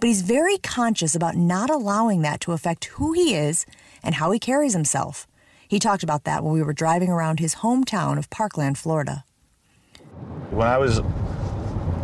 But 0.00 0.06
he's 0.06 0.22
very 0.22 0.56
conscious 0.56 1.14
about 1.14 1.36
not 1.36 1.68
allowing 1.68 2.22
that 2.22 2.40
to 2.42 2.52
affect 2.52 2.86
who 2.86 3.12
he 3.12 3.34
is 3.34 3.66
and 4.02 4.14
how 4.14 4.30
he 4.30 4.38
carries 4.38 4.72
himself. 4.72 5.26
He 5.68 5.78
talked 5.78 6.02
about 6.02 6.24
that 6.24 6.42
when 6.42 6.54
we 6.54 6.62
were 6.62 6.72
driving 6.72 7.10
around 7.10 7.40
his 7.40 7.56
hometown 7.56 8.16
of 8.16 8.30
Parkland, 8.30 8.78
Florida. 8.78 9.24
When 10.50 10.66
I 10.66 10.78
was 10.78 11.00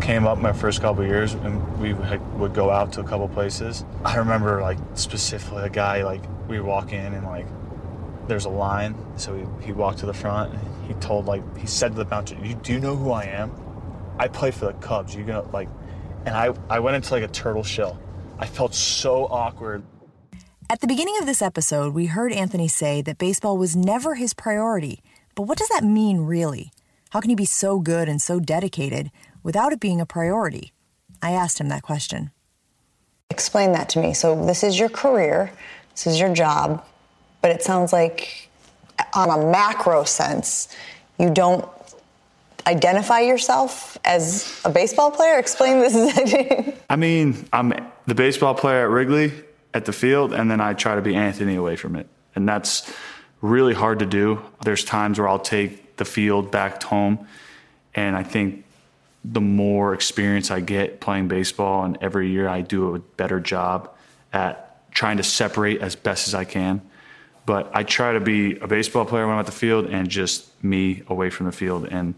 came 0.05 0.27
up 0.27 0.37
my 0.39 0.53
first 0.53 0.83
couple 0.83 1.03
years 1.05 1.33
and 1.33 1.81
we 1.81 1.95
would 1.95 2.53
go 2.53 2.71
out 2.71 2.93
to 2.93 3.01
a 3.01 3.05
couple 3.05 3.27
places. 3.29 3.87
I 4.05 4.17
remember 4.17 4.61
like 4.61 4.79
specifically 4.95 5.63
a 5.63 5.71
guy 5.71 6.05
like 6.05 6.23
we 6.47 6.61
walk 6.61 6.93
in 6.93 7.15
and 7.15 7.25
like 7.25 7.47
there's 8.29 8.45
a 8.45 8.51
line, 8.51 8.95
so 9.17 9.35
he, 9.35 9.67
he 9.67 9.73
walked 9.73 9.99
to 10.01 10.07
the 10.07 10.13
front 10.13 10.53
and 10.53 10.87
he 10.87 10.95
told 10.95 11.25
like 11.25 11.43
he 11.57 11.67
said 11.67 11.93
to 11.93 11.99
the 11.99 12.05
bouncer, 12.05 12.37
"You 12.43 12.55
do 12.55 12.73
you 12.75 12.81
know 12.81 12.95
who 12.97 13.13
I 13.13 13.25
am? 13.25 13.51
I 14.19 14.29
play 14.29 14.51
for 14.51 14.67
the 14.67 14.75
Cubs. 14.75 15.15
You 15.15 15.25
gonna 15.25 15.49
like?" 15.53 15.69
And 16.27 16.35
I 16.37 16.53
I 16.69 16.81
went 16.81 16.97
into 16.97 17.13
like 17.13 17.23
a 17.23 17.29
turtle 17.29 17.65
shell. 17.65 17.99
I 18.39 18.47
felt 18.47 18.75
so 18.75 19.25
awkward 19.27 19.83
At 20.69 20.81
the 20.81 20.87
beginning 20.87 21.17
of 21.21 21.27
this 21.27 21.41
episode, 21.41 21.95
we 21.95 22.07
heard 22.07 22.33
Anthony 22.33 22.69
say 22.69 23.01
that 23.03 23.17
baseball 23.19 23.57
was 23.57 23.77
never 23.77 24.17
his 24.17 24.35
priority. 24.35 25.03
But 25.35 25.45
what 25.45 25.59
does 25.59 25.69
that 25.69 25.85
mean, 25.85 26.21
really? 26.21 26.73
How 27.11 27.21
can 27.21 27.31
he 27.31 27.37
be 27.37 27.45
so 27.47 27.79
good 27.79 28.09
and 28.09 28.21
so 28.21 28.41
dedicated 28.41 29.11
without 29.45 29.73
it 29.73 29.79
being 29.79 30.01
a 30.01 30.07
priority? 30.07 30.73
I 31.23 31.31
asked 31.31 31.61
him 31.61 31.69
that 31.69 31.83
question. 31.83 32.33
Explain 33.31 33.71
that 33.73 33.89
to 33.91 34.01
me. 34.01 34.13
So, 34.13 34.45
this 34.45 34.65
is 34.65 34.79
your 34.79 34.89
career, 34.89 35.53
this 35.93 36.09
is 36.09 36.19
your 36.19 36.35
job, 36.35 36.85
but 37.41 37.53
it 37.53 37.63
sounds 37.63 37.93
like, 37.93 38.49
on 39.15 39.31
a 39.31 39.51
macro 39.51 40.03
sense, 40.03 40.75
you 41.19 41.31
don't 41.31 41.69
identify 42.67 43.21
yourself 43.21 43.99
as 44.05 44.61
a 44.65 44.71
baseball 44.71 45.11
player? 45.11 45.39
Explain 45.39 45.81
this. 45.81 46.75
I 46.91 46.97
mean, 46.97 47.47
I'm 47.53 47.73
the 48.07 48.15
baseball 48.15 48.55
player 48.55 48.85
at 48.85 48.91
Wrigley 48.91 49.33
at 49.73 49.85
the 49.85 49.93
field, 49.93 50.33
and 50.33 50.51
then 50.51 50.61
I 50.61 50.75
try 50.75 50.95
to 50.95 51.03
be 51.03 51.15
Anthony 51.15 51.57
away 51.57 51.77
from 51.77 51.97
it. 51.97 52.07
And 52.35 52.49
that's 52.49 52.91
really 53.41 53.75
hard 53.75 53.99
to 54.01 54.07
do. 54.07 54.41
There's 54.63 54.85
times 54.85 55.19
where 55.19 55.29
I'll 55.29 55.39
take 55.39 55.97
the 55.97 56.05
field 56.05 56.51
back 56.51 56.83
home, 56.83 57.27
and 57.95 58.17
I 58.17 58.23
think 58.23 58.65
the 59.25 59.41
more 59.41 59.95
experience 59.95 60.51
I 60.51 60.61
get 60.61 61.01
playing 61.01 61.29
baseball, 61.29 61.85
and 61.85 61.97
every 62.01 62.31
year 62.31 62.47
I 62.47 62.61
do 62.61 62.95
a 62.95 62.99
better 62.99 63.41
job 63.41 63.91
at 64.33 64.93
trying 64.93 65.17
to 65.17 65.23
separate 65.23 65.81
as 65.81 65.97
best 65.97 66.29
as 66.29 66.35
I 66.35 66.45
can. 66.45 66.83
But 67.47 67.71
I 67.75 67.83
try 67.83 68.13
to 68.13 68.21
be 68.21 68.57
a 68.59 68.67
baseball 68.67 69.05
player 69.05 69.27
when 69.27 69.35
I'm 69.35 69.41
at 69.41 69.47
the 69.47 69.53
field 69.53 69.87
and 69.87 70.09
just 70.09 70.63
me 70.63 71.03
away 71.09 71.31
from 71.31 71.47
the 71.47 71.53
field. 71.53 71.89
And 71.91 72.15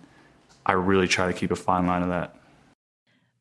I 0.64 0.72
really 0.72 1.08
try 1.08 1.26
to 1.26 1.32
keep 1.32 1.50
a 1.50 1.56
fine 1.56 1.86
line 1.86 2.02
of 2.02 2.08
that. 2.08 2.36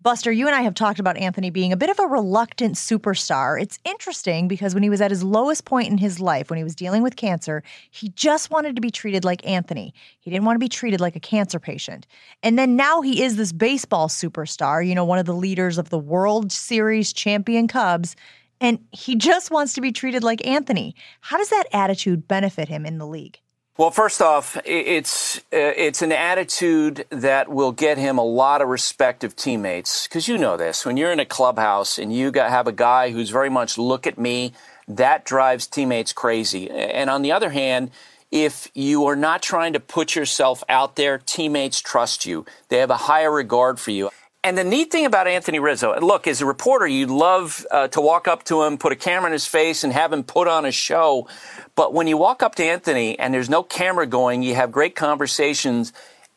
Buster, 0.06 0.32
you 0.32 0.46
and 0.46 0.56
I 0.56 0.62
have 0.62 0.76
talked 0.76 1.00
about 1.00 1.18
Anthony 1.18 1.50
being 1.50 1.74
a 1.74 1.78
bit 1.78 1.90
of 1.90 1.98
a 1.98 2.06
reluctant 2.06 2.76
superstar. 2.76 3.60
It's 3.60 3.80
interesting 3.86 4.48
because 4.48 4.76
when 4.76 4.84
he 4.84 4.90
was 4.92 5.02
at 5.02 5.10
his 5.10 5.24
lowest 5.24 5.66
point 5.66 5.88
in 5.88 5.98
his 5.98 6.20
life, 6.20 6.52
when 6.52 6.58
he 6.58 6.64
was 6.64 6.76
dealing 6.76 7.02
with 7.02 7.16
cancer, 7.16 7.64
he 7.90 8.10
just 8.10 8.52
wanted 8.52 8.76
to 8.76 8.84
be 8.84 8.92
treated 8.92 9.26
like 9.26 9.44
Anthony. 9.48 9.96
He 10.20 10.30
didn't 10.30 10.46
want 10.46 10.58
to 10.58 10.64
be 10.64 10.70
treated 10.70 11.02
like 11.02 11.16
a 11.16 11.20
cancer 11.20 11.60
patient. 11.60 12.06
And 12.44 12.56
then 12.56 12.76
now 12.76 13.02
he 13.02 13.24
is 13.24 13.36
this 13.36 13.52
baseball 13.52 14.08
superstar, 14.08 14.88
you 14.88 14.94
know, 14.94 15.06
one 15.06 15.18
of 15.18 15.26
the 15.26 15.34
leaders 15.34 15.80
of 15.80 15.90
the 15.90 15.98
World 15.98 16.52
Series 16.52 17.12
champion 17.12 17.68
Cubs, 17.68 18.16
and 18.62 18.78
he 18.92 19.16
just 19.16 19.50
wants 19.50 19.74
to 19.74 19.82
be 19.82 19.92
treated 19.92 20.24
like 20.24 20.46
Anthony. 20.46 20.94
How 21.22 21.38
does 21.38 21.50
that 21.50 21.66
attitude 21.74 22.28
benefit 22.28 22.68
him 22.68 22.86
in 22.86 23.00
the 23.00 23.08
league? 23.08 23.40
Well, 23.78 23.92
first 23.92 24.22
off, 24.22 24.58
it's 24.64 25.38
uh, 25.38 25.42
it's 25.52 26.02
an 26.02 26.14
attitude 26.14 27.06
that 27.10 27.50
will 27.50 27.74
get 27.74 27.98
him 27.98 28.18
a 28.18 28.24
lot 28.24 28.62
of 28.62 28.70
respect 28.70 29.26
of 29.26 29.36
teammates 29.36 30.08
because 30.08 30.30
you 30.30 30.38
know 30.38 30.56
this 30.56 30.86
when 30.86 30.96
you're 30.96 31.12
in 31.12 31.20
a 31.20 31.26
clubhouse 31.26 31.98
and 31.98 32.16
you 32.16 32.32
got, 32.32 32.50
have 32.52 32.68
a 32.68 32.72
guy 32.72 33.12
who's 33.12 33.32
very 33.32 33.50
much 33.50 33.78
look 33.78 34.08
at 34.08 34.18
me, 34.18 34.54
that 34.88 35.26
drives 35.26 35.68
teammates 35.68 36.14
crazy. 36.14 36.72
And 36.72 37.10
on 37.10 37.22
the 37.22 37.34
other 37.34 37.50
hand, 37.50 37.92
if 38.32 38.70
you 38.74 39.08
are 39.08 39.16
not 39.18 39.42
trying 39.42 39.74
to 39.74 39.82
put 39.82 40.16
yourself 40.16 40.64
out 40.70 40.96
there, 40.96 41.18
teammates 41.18 41.82
trust 41.82 42.26
you. 42.26 42.46
They 42.70 42.78
have 42.78 42.90
a 42.90 42.96
higher 42.96 43.32
regard 43.32 43.78
for 43.82 43.92
you. 43.92 44.10
And 44.46 44.56
the 44.56 44.64
neat 44.64 44.92
thing 44.92 45.08
about 45.08 45.26
Anthony 45.26 45.58
Rizzo, 45.58 46.00
look, 46.02 46.28
as 46.28 46.40
a 46.40 46.46
reporter, 46.46 46.86
you'd 46.86 47.10
love 47.10 47.66
uh, 47.72 47.88
to 47.88 48.00
walk 48.00 48.28
up 48.28 48.44
to 48.44 48.62
him, 48.62 48.78
put 48.78 48.92
a 48.92 48.96
camera 48.96 49.26
in 49.26 49.34
his 49.34 49.48
face, 49.48 49.84
and 49.84 49.92
have 49.92 50.14
him 50.14 50.24
put 50.24 50.48
on 50.48 50.66
a 50.66 50.72
show. 50.72 51.28
But 51.74 51.96
when 51.96 52.06
you 52.06 52.16
walk 52.16 52.44
up 52.44 52.54
to 52.56 52.64
Anthony 52.64 53.18
and 53.18 53.34
there's 53.34 53.50
no 53.50 53.64
camera 53.64 54.06
going, 54.06 54.44
you 54.44 54.54
have 54.54 54.72
great 54.72 54.94
conversations, 54.94 55.94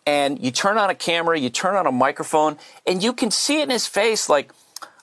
and 0.06 0.42
you 0.42 0.50
turn 0.50 0.78
on 0.78 0.88
a 0.88 0.94
camera, 0.94 1.38
you 1.38 1.50
turn 1.50 1.76
on 1.76 1.86
a 1.86 1.92
microphone, 1.92 2.56
and 2.86 3.02
you 3.02 3.12
can 3.12 3.30
see 3.30 3.60
it 3.60 3.64
in 3.64 3.70
his 3.70 3.86
face 3.86 4.30
like, 4.30 4.52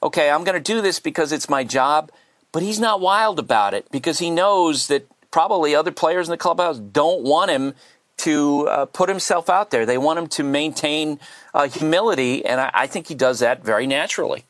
okay, 0.02 0.32
I'm 0.32 0.44
going 0.44 0.58
to 0.58 0.74
do 0.74 0.82
this 0.82 1.00
because 1.00 1.32
it's 1.32 1.48
my 1.48 1.64
job. 1.64 2.12
But 2.52 2.64
he's 2.64 2.80
not 2.80 3.02
wild 3.02 3.38
about 3.38 3.76
it 3.76 3.86
because 3.92 4.18
he 4.18 4.32
knows 4.32 4.88
that 4.88 5.08
probably 5.30 5.76
other 5.76 5.92
players 5.92 6.28
in 6.28 6.32
the 6.32 6.38
clubhouse 6.38 6.80
don't 6.80 7.22
want 7.22 7.52
him 7.52 7.76
to 8.18 8.68
uh, 8.68 8.86
put 8.86 9.10
himself 9.10 9.50
out 9.50 9.72
there. 9.72 9.86
They 9.86 9.98
want 9.98 10.20
him 10.20 10.28
to 10.28 10.44
maintain 10.44 11.20
uh, 11.54 11.68
humility, 11.68 12.46
and 12.46 12.62
I, 12.62 12.72
I 12.74 12.88
think 12.88 13.08
he 13.08 13.16
does 13.16 13.40
that 13.40 13.64
very 13.64 13.88
naturally. 13.88 14.46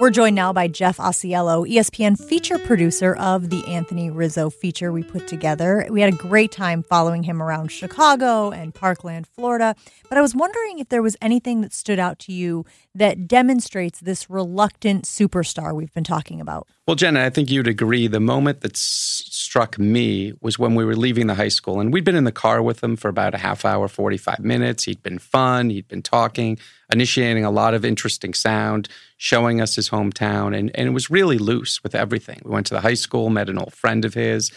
We're 0.00 0.08
joined 0.08 0.34
now 0.34 0.50
by 0.54 0.66
Jeff 0.66 0.96
Ausiello, 0.96 1.68
ESPN 1.68 2.18
feature 2.18 2.56
producer 2.58 3.14
of 3.16 3.50
the 3.50 3.62
Anthony 3.66 4.10
Rizzo 4.10 4.48
feature 4.48 4.92
we 4.92 5.02
put 5.02 5.28
together. 5.28 5.86
We 5.90 6.00
had 6.00 6.14
a 6.14 6.16
great 6.16 6.50
time 6.52 6.82
following 6.82 7.22
him 7.22 7.42
around 7.42 7.70
Chicago 7.70 8.50
and 8.50 8.74
Parkland, 8.74 9.26
Florida. 9.26 9.76
But 10.08 10.16
I 10.16 10.22
was 10.22 10.34
wondering 10.34 10.78
if 10.78 10.88
there 10.88 11.02
was 11.02 11.18
anything 11.20 11.60
that 11.60 11.74
stood 11.74 11.98
out 11.98 12.18
to 12.20 12.32
you 12.32 12.64
that 12.94 13.28
demonstrates 13.28 14.00
this 14.00 14.30
reluctant 14.30 15.04
superstar 15.04 15.74
we've 15.74 15.92
been 15.92 16.02
talking 16.02 16.40
about. 16.40 16.66
Well, 16.88 16.96
Jenna, 16.96 17.22
I 17.22 17.28
think 17.28 17.50
you'd 17.50 17.68
agree. 17.68 18.06
The 18.06 18.20
moment 18.20 18.62
that 18.62 18.76
s- 18.76 19.39
struck 19.50 19.80
me 19.80 20.32
was 20.40 20.60
when 20.60 20.76
we 20.76 20.84
were 20.84 20.94
leaving 20.94 21.26
the 21.26 21.34
high 21.34 21.48
school, 21.48 21.80
and 21.80 21.92
we'd 21.92 22.04
been 22.04 22.14
in 22.14 22.22
the 22.22 22.30
car 22.30 22.62
with 22.62 22.84
him 22.84 22.94
for 22.94 23.08
about 23.08 23.34
a 23.34 23.38
half 23.38 23.64
hour, 23.64 23.88
45 23.88 24.38
minutes. 24.38 24.84
He'd 24.84 25.02
been 25.02 25.18
fun, 25.18 25.70
he'd 25.70 25.88
been 25.88 26.02
talking, 26.02 26.56
initiating 26.92 27.44
a 27.44 27.50
lot 27.50 27.74
of 27.74 27.84
interesting 27.84 28.32
sound, 28.32 28.88
showing 29.16 29.60
us 29.60 29.74
his 29.74 29.90
hometown, 29.90 30.56
and, 30.56 30.70
and 30.76 30.86
it 30.86 30.92
was 30.92 31.10
really 31.10 31.36
loose 31.36 31.82
with 31.82 31.96
everything. 31.96 32.40
We 32.44 32.52
went 32.52 32.66
to 32.68 32.74
the 32.74 32.80
high 32.80 32.94
school, 32.94 33.28
met 33.28 33.48
an 33.48 33.58
old 33.58 33.74
friend 33.74 34.04
of 34.04 34.14
his, 34.14 34.52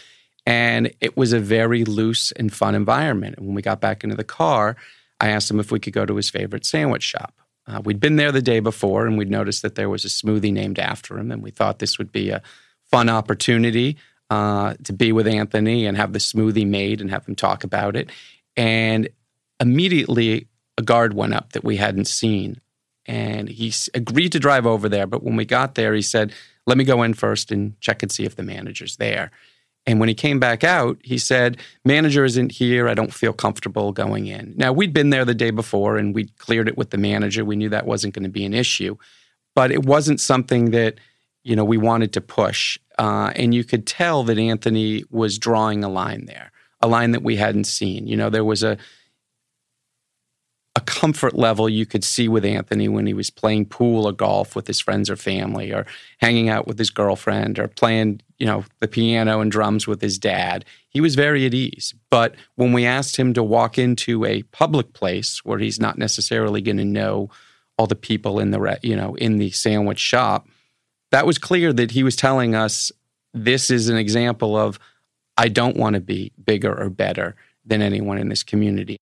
and 0.45 0.93
it 1.01 1.17
was 1.17 1.33
a 1.33 1.39
very 1.39 1.85
loose 1.85 2.31
and 2.33 2.53
fun 2.53 2.75
environment. 2.75 3.37
And 3.37 3.47
when 3.47 3.55
we 3.55 3.63
got 3.63 3.81
back 3.81 4.03
into 4.03 4.15
the 4.15 4.23
car, 4.23 4.75
I 5.19 5.29
asked 5.29 5.49
him 5.49 5.59
if 5.59 5.71
we 5.71 5.79
could 5.79 5.93
go 5.93 6.05
to 6.05 6.17
his 6.17 6.29
favorite 6.29 6.67
sandwich 6.67 7.01
shop. 7.01 7.33
Uh, 7.65 7.81
we'd 7.83 7.99
been 7.99 8.17
there 8.17 8.31
the 8.31 8.43
day 8.43 8.59
before 8.59 9.07
and 9.07 9.17
we'd 9.17 9.31
noticed 9.31 9.63
that 9.63 9.73
there 9.73 9.89
was 9.89 10.05
a 10.05 10.09
smoothie 10.09 10.53
named 10.53 10.77
after 10.77 11.17
him, 11.17 11.31
and 11.31 11.41
we 11.41 11.49
thought 11.49 11.79
this 11.79 11.97
would 11.97 12.11
be 12.11 12.29
a 12.29 12.43
fun 12.91 13.09
opportunity 13.09 13.97
uh, 14.33 14.73
to 14.83 14.93
be 14.93 15.11
with 15.11 15.27
Anthony 15.27 15.85
and 15.85 15.95
have 15.95 16.13
the 16.13 16.19
smoothie 16.19 16.67
made 16.67 17.01
and 17.01 17.11
have 17.11 17.27
him 17.27 17.35
talk 17.35 17.63
about 17.63 17.95
it. 17.95 18.09
And 18.57 19.09
immediately, 19.59 20.47
a 20.77 20.81
guard 20.81 21.13
went 21.13 21.35
up 21.35 21.53
that 21.53 21.63
we 21.63 21.77
hadn't 21.77 22.07
seen, 22.07 22.59
and 23.05 23.47
he 23.47 23.71
agreed 23.93 24.31
to 24.31 24.39
drive 24.39 24.65
over 24.65 24.89
there. 24.89 25.05
But 25.05 25.21
when 25.21 25.35
we 25.35 25.45
got 25.45 25.75
there, 25.75 25.93
he 25.93 26.01
said, 26.01 26.33
"Let 26.65 26.77
me 26.77 26.83
go 26.83 27.03
in 27.03 27.13
first 27.13 27.51
and 27.51 27.79
check 27.79 28.01
and 28.01 28.11
see 28.11 28.25
if 28.25 28.35
the 28.35 28.43
manager's 28.43 28.97
there." 28.97 29.29
And 29.85 29.99
when 29.99 30.09
he 30.09 30.15
came 30.15 30.39
back 30.39 30.63
out, 30.63 30.97
he 31.03 31.17
said, 31.17 31.57
Manager 31.83 32.23
isn't 32.23 32.53
here. 32.53 32.87
I 32.87 32.93
don't 32.93 33.13
feel 33.13 33.33
comfortable 33.33 33.91
going 33.91 34.27
in. 34.27 34.53
Now, 34.55 34.71
we'd 34.71 34.93
been 34.93 35.09
there 35.09 35.25
the 35.25 35.35
day 35.35 35.51
before 35.51 35.97
and 35.97 36.15
we'd 36.15 36.37
cleared 36.37 36.69
it 36.69 36.77
with 36.77 36.91
the 36.91 36.97
manager. 36.97 37.43
We 37.43 37.57
knew 37.57 37.67
that 37.67 37.85
wasn't 37.85 38.13
going 38.13 38.23
to 38.23 38.29
be 38.29 38.45
an 38.45 38.53
issue, 38.53 38.95
but 39.55 39.71
it 39.71 39.85
wasn't 39.85 40.21
something 40.21 40.71
that, 40.71 40.99
you 41.43 41.57
know, 41.57 41.65
we 41.65 41.77
wanted 41.77 42.13
to 42.13 42.21
push. 42.21 42.79
Uh, 42.97 43.31
and 43.35 43.53
you 43.53 43.63
could 43.63 43.87
tell 43.87 44.23
that 44.23 44.37
Anthony 44.37 45.03
was 45.09 45.37
drawing 45.37 45.83
a 45.83 45.89
line 45.89 46.25
there, 46.25 46.51
a 46.81 46.87
line 46.87 47.11
that 47.11 47.23
we 47.23 47.35
hadn't 47.35 47.65
seen. 47.65 48.07
You 48.07 48.17
know, 48.17 48.29
there 48.29 48.43
was 48.43 48.63
a, 48.63 48.77
a 50.75 50.81
comfort 50.81 51.35
level 51.35 51.69
you 51.69 51.85
could 51.85 52.03
see 52.03 52.27
with 52.27 52.45
Anthony 52.45 52.87
when 52.87 53.05
he 53.05 53.13
was 53.13 53.29
playing 53.29 53.65
pool 53.65 54.07
or 54.07 54.11
golf 54.11 54.55
with 54.55 54.67
his 54.67 54.79
friends 54.79 55.09
or 55.09 55.15
family 55.15 55.71
or 55.71 55.85
hanging 56.19 56.49
out 56.49 56.67
with 56.67 56.79
his 56.79 56.89
girlfriend 56.89 57.59
or 57.59 57.67
playing, 57.67 58.21
you 58.39 58.45
know, 58.45 58.65
the 58.79 58.87
piano 58.87 59.39
and 59.39 59.51
drums 59.51 59.87
with 59.87 60.01
his 60.01 60.17
dad. 60.17 60.65
He 60.89 60.99
was 61.01 61.15
very 61.15 61.45
at 61.45 61.53
ease. 61.53 61.93
But 62.09 62.35
when 62.55 62.73
we 62.73 62.85
asked 62.85 63.17
him 63.17 63.33
to 63.35 63.43
walk 63.43 63.77
into 63.77 64.25
a 64.25 64.43
public 64.43 64.93
place 64.93 65.45
where 65.45 65.59
he's 65.59 65.79
not 65.79 65.97
necessarily 65.97 66.61
going 66.61 66.77
to 66.77 66.85
know 66.85 67.29
all 67.77 67.87
the 67.87 67.95
people 67.95 68.39
in 68.39 68.51
the, 68.51 68.79
you 68.81 68.95
know, 68.95 69.15
in 69.15 69.37
the 69.37 69.51
sandwich 69.51 69.99
shop, 69.99 70.47
that 71.13 71.27
was 71.27 71.37
clear 71.37 71.71
that 71.71 71.91
he 71.91 72.01
was 72.01 72.15
telling 72.15 72.55
us 72.55 72.91
this 73.35 73.69
is 73.69 73.87
an 73.87 73.97
example 73.97 74.57
of 74.57 74.79
I 75.37 75.47
don't 75.47 75.77
want 75.77 75.93
to 75.93 75.99
be 75.99 76.31
bigger 76.43 76.73
or 76.73 76.89
better 76.89 77.35
than 77.63 77.83
anyone 77.83 78.17
in 78.17 78.29
this 78.29 78.41
community. 78.41 78.97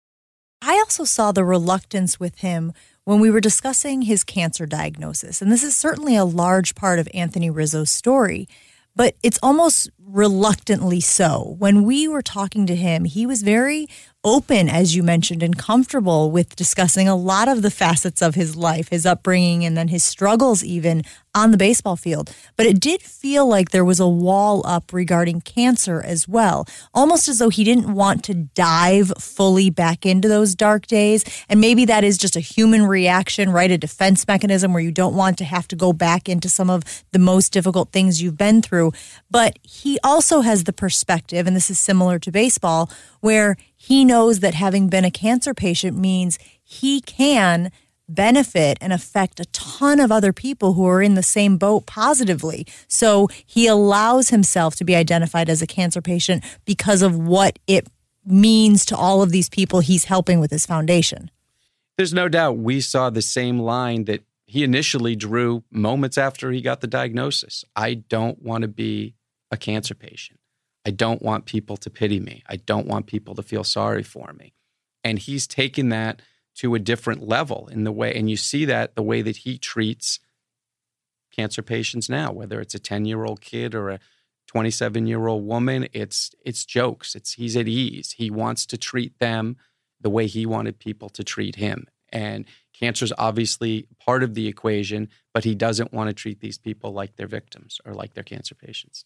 I 0.62 0.74
also 0.74 1.06
saw 1.06 1.32
the 1.32 1.46
reluctance 1.46 2.20
with 2.20 2.40
him 2.40 2.74
when 3.06 3.22
we 3.22 3.32
were 3.32 3.40
discussing 3.40 4.02
his 4.02 4.26
cancer 4.26 4.66
diagnosis. 4.66 5.42
And 5.42 5.50
this 5.50 5.64
is 5.64 5.76
certainly 5.76 6.18
a 6.18 6.26
large 6.26 6.76
part 6.76 7.00
of 7.00 7.08
Anthony 7.14 7.50
Rizzo's 7.50 7.90
story, 7.90 8.46
but 8.94 9.16
it's 9.24 9.40
almost 9.42 9.90
reluctantly 10.12 11.00
so. 11.00 11.56
When 11.58 11.84
we 11.84 12.08
were 12.08 12.22
talking 12.22 12.66
to 12.68 12.76
him, 12.76 13.06
he 13.06 13.26
was 13.26 13.42
very 13.42 13.88
open, 14.24 14.70
as 14.70 14.96
you 14.96 15.02
mentioned, 15.02 15.42
and 15.42 15.58
comfortable 15.58 16.30
with 16.30 16.56
discussing 16.56 17.08
a 17.08 17.16
lot 17.16 17.48
of 17.48 17.62
the 17.62 17.72
facets 17.72 18.22
of 18.22 18.36
his 18.36 18.56
life, 18.56 18.90
his 18.90 19.06
upbringing, 19.06 19.66
and 19.66 19.76
then 19.76 19.88
his 19.88 20.04
struggles, 20.04 20.64
even 20.64 21.04
on 21.34 21.52
the 21.52 21.58
baseball 21.58 21.96
field. 21.96 22.32
But 22.58 22.66
it 22.66 22.80
did 22.80 23.02
feel 23.02 23.48
like 23.48 23.72
there 23.72 23.86
was 23.86 24.00
a 24.00 24.08
wall 24.08 24.62
up 24.66 24.94
regarding 24.94 25.42
cancer 25.42 26.02
as 26.02 26.28
well, 26.28 26.68
almost 26.94 27.28
as 27.28 27.40
though 27.40 27.50
he 27.50 27.64
didn't 27.64 27.94
want 27.94 28.24
to 28.26 28.34
dive 28.34 29.14
fully 29.18 29.70
back 29.70 30.06
into 30.06 30.28
those 30.28 30.56
dark 30.56 30.88
days. 30.88 31.24
And 31.50 31.62
maybe 31.62 31.86
that 31.86 32.04
is 32.04 32.18
just 32.18 32.36
a 32.36 32.42
human 32.42 32.86
reaction, 32.86 33.50
right? 33.50 33.72
A 33.72 33.78
defense 33.78 34.28
mechanism 34.28 34.74
where 34.74 34.84
you 34.84 34.92
don't 34.92 35.16
want 35.16 35.38
to 35.40 35.46
have 35.46 35.68
to 35.70 35.76
go 35.76 35.94
back 35.94 36.28
into 36.28 36.50
some 36.50 36.70
of 36.70 36.84
the 37.12 37.20
most 37.20 37.54
difficult 37.54 37.92
things 37.92 38.22
you've 38.22 38.38
been 38.38 38.62
through. 38.62 38.92
But 39.32 39.58
he 39.64 39.98
also 40.04 40.42
has 40.42 40.64
the 40.64 40.74
perspective, 40.74 41.48
and 41.48 41.56
this 41.56 41.70
is 41.70 41.80
similar 41.80 42.20
to 42.20 42.32
baseball, 42.32 42.90
where 43.20 43.58
he 43.76 44.06
knows 44.06 44.40
that 44.40 44.54
having 44.54 44.88
been 44.88 45.06
a 45.06 45.12
cancer 45.12 45.54
patient 45.54 45.98
means 45.98 46.40
he 46.64 47.02
can 47.02 47.72
benefit 48.08 48.78
and 48.82 48.92
affect 48.92 49.40
a 49.40 49.46
ton 49.46 50.00
of 50.00 50.12
other 50.12 50.34
people 50.34 50.74
who 50.74 50.86
are 50.86 51.02
in 51.02 51.16
the 51.16 51.24
same 51.24 51.58
boat 51.58 51.86
positively. 51.86 52.68
So 52.88 53.30
he 53.46 53.68
allows 53.68 54.30
himself 54.30 54.76
to 54.78 54.84
be 54.84 54.96
identified 54.96 55.50
as 55.50 55.62
a 55.62 55.68
cancer 55.68 56.02
patient 56.02 56.44
because 56.66 57.02
of 57.02 57.18
what 57.18 57.58
it 57.68 57.88
means 58.26 58.86
to 58.86 58.96
all 58.96 59.22
of 59.22 59.32
these 59.32 59.50
people 59.50 59.80
he's 59.80 60.06
helping 60.06 60.40
with 60.40 60.52
his 60.52 60.66
foundation. 60.66 61.32
There's 61.98 62.14
no 62.14 62.30
doubt 62.30 62.58
we 62.58 62.82
saw 62.82 63.10
the 63.10 63.22
same 63.22 63.60
line 63.60 64.06
that 64.06 64.24
he 64.46 64.64
initially 64.64 65.16
drew 65.16 65.64
moments 65.72 66.18
after 66.18 66.52
he 66.52 66.62
got 66.62 66.82
the 66.82 66.88
diagnosis. 66.88 67.64
I 67.76 67.94
don't 67.94 68.42
want 68.42 68.64
to 68.64 68.68
be 68.68 69.16
a 69.52 69.58
cancer 69.58 69.96
patient. 69.96 70.40
I 70.86 70.92
don't 70.92 71.22
want 71.22 71.46
people 71.46 71.78
to 71.78 71.90
pity 71.90 72.20
me. 72.20 72.44
I 72.48 72.56
don't 72.56 72.88
want 72.88 73.06
people 73.06 73.36
to 73.36 73.44
feel 73.44 73.64
sorry 73.64 74.04
for 74.04 74.34
me. 74.34 74.54
And 75.04 75.20
he's 75.20 75.46
taken 75.46 75.90
that 75.90 76.22
to 76.56 76.76
a 76.76 76.80
different 76.80 77.28
level 77.28 77.70
in 77.72 77.84
the 77.84 77.92
way, 77.92 78.14
and 78.14 78.30
you 78.30 78.38
see 78.38 78.66
that 78.66 78.96
the 78.96 79.04
way 79.04 79.22
that 79.22 79.38
he 79.38 79.58
treats 79.58 80.20
cancer 81.32 81.62
patients 81.62 82.10
now, 82.10 82.32
whether 82.32 82.60
it's 82.60 82.76
a 82.76 82.80
10 82.80 83.06
year 83.06 83.24
old 83.24 83.42
kid 83.42 83.74
or 83.74 83.90
a 83.90 84.00
27 84.48 85.08
year 85.08 85.28
old 85.28 85.46
woman, 85.46 85.88
it's, 85.94 86.32
it's 86.44 86.66
jokes. 86.66 87.16
It's, 87.16 87.34
he's 87.34 87.56
at 87.56 87.68
ease. 87.68 88.12
He 88.12 88.30
wants 88.30 88.66
to 88.68 88.78
treat 88.78 89.18
them 89.20 89.56
the 90.02 90.10
way 90.10 90.28
he 90.28 90.46
wanted 90.46 90.78
people 90.78 91.10
to 91.10 91.24
treat 91.24 91.56
him. 91.56 91.88
And 92.12 92.46
cancer 92.78 93.06
is 93.06 93.14
obviously 93.18 93.88
part 94.06 94.24
of 94.24 94.34
the 94.34 94.48
equation, 94.48 95.08
but 95.34 95.46
he 95.46 95.56
doesn't 95.56 95.94
want 95.94 96.10
to 96.10 96.14
treat 96.14 96.42
these 96.42 96.58
people 96.58 96.92
like 96.92 97.16
they're 97.16 97.28
victims 97.28 97.80
or 97.86 97.94
like 97.94 98.14
they're 98.14 98.24
cancer 98.24 98.56
patients. 98.56 99.06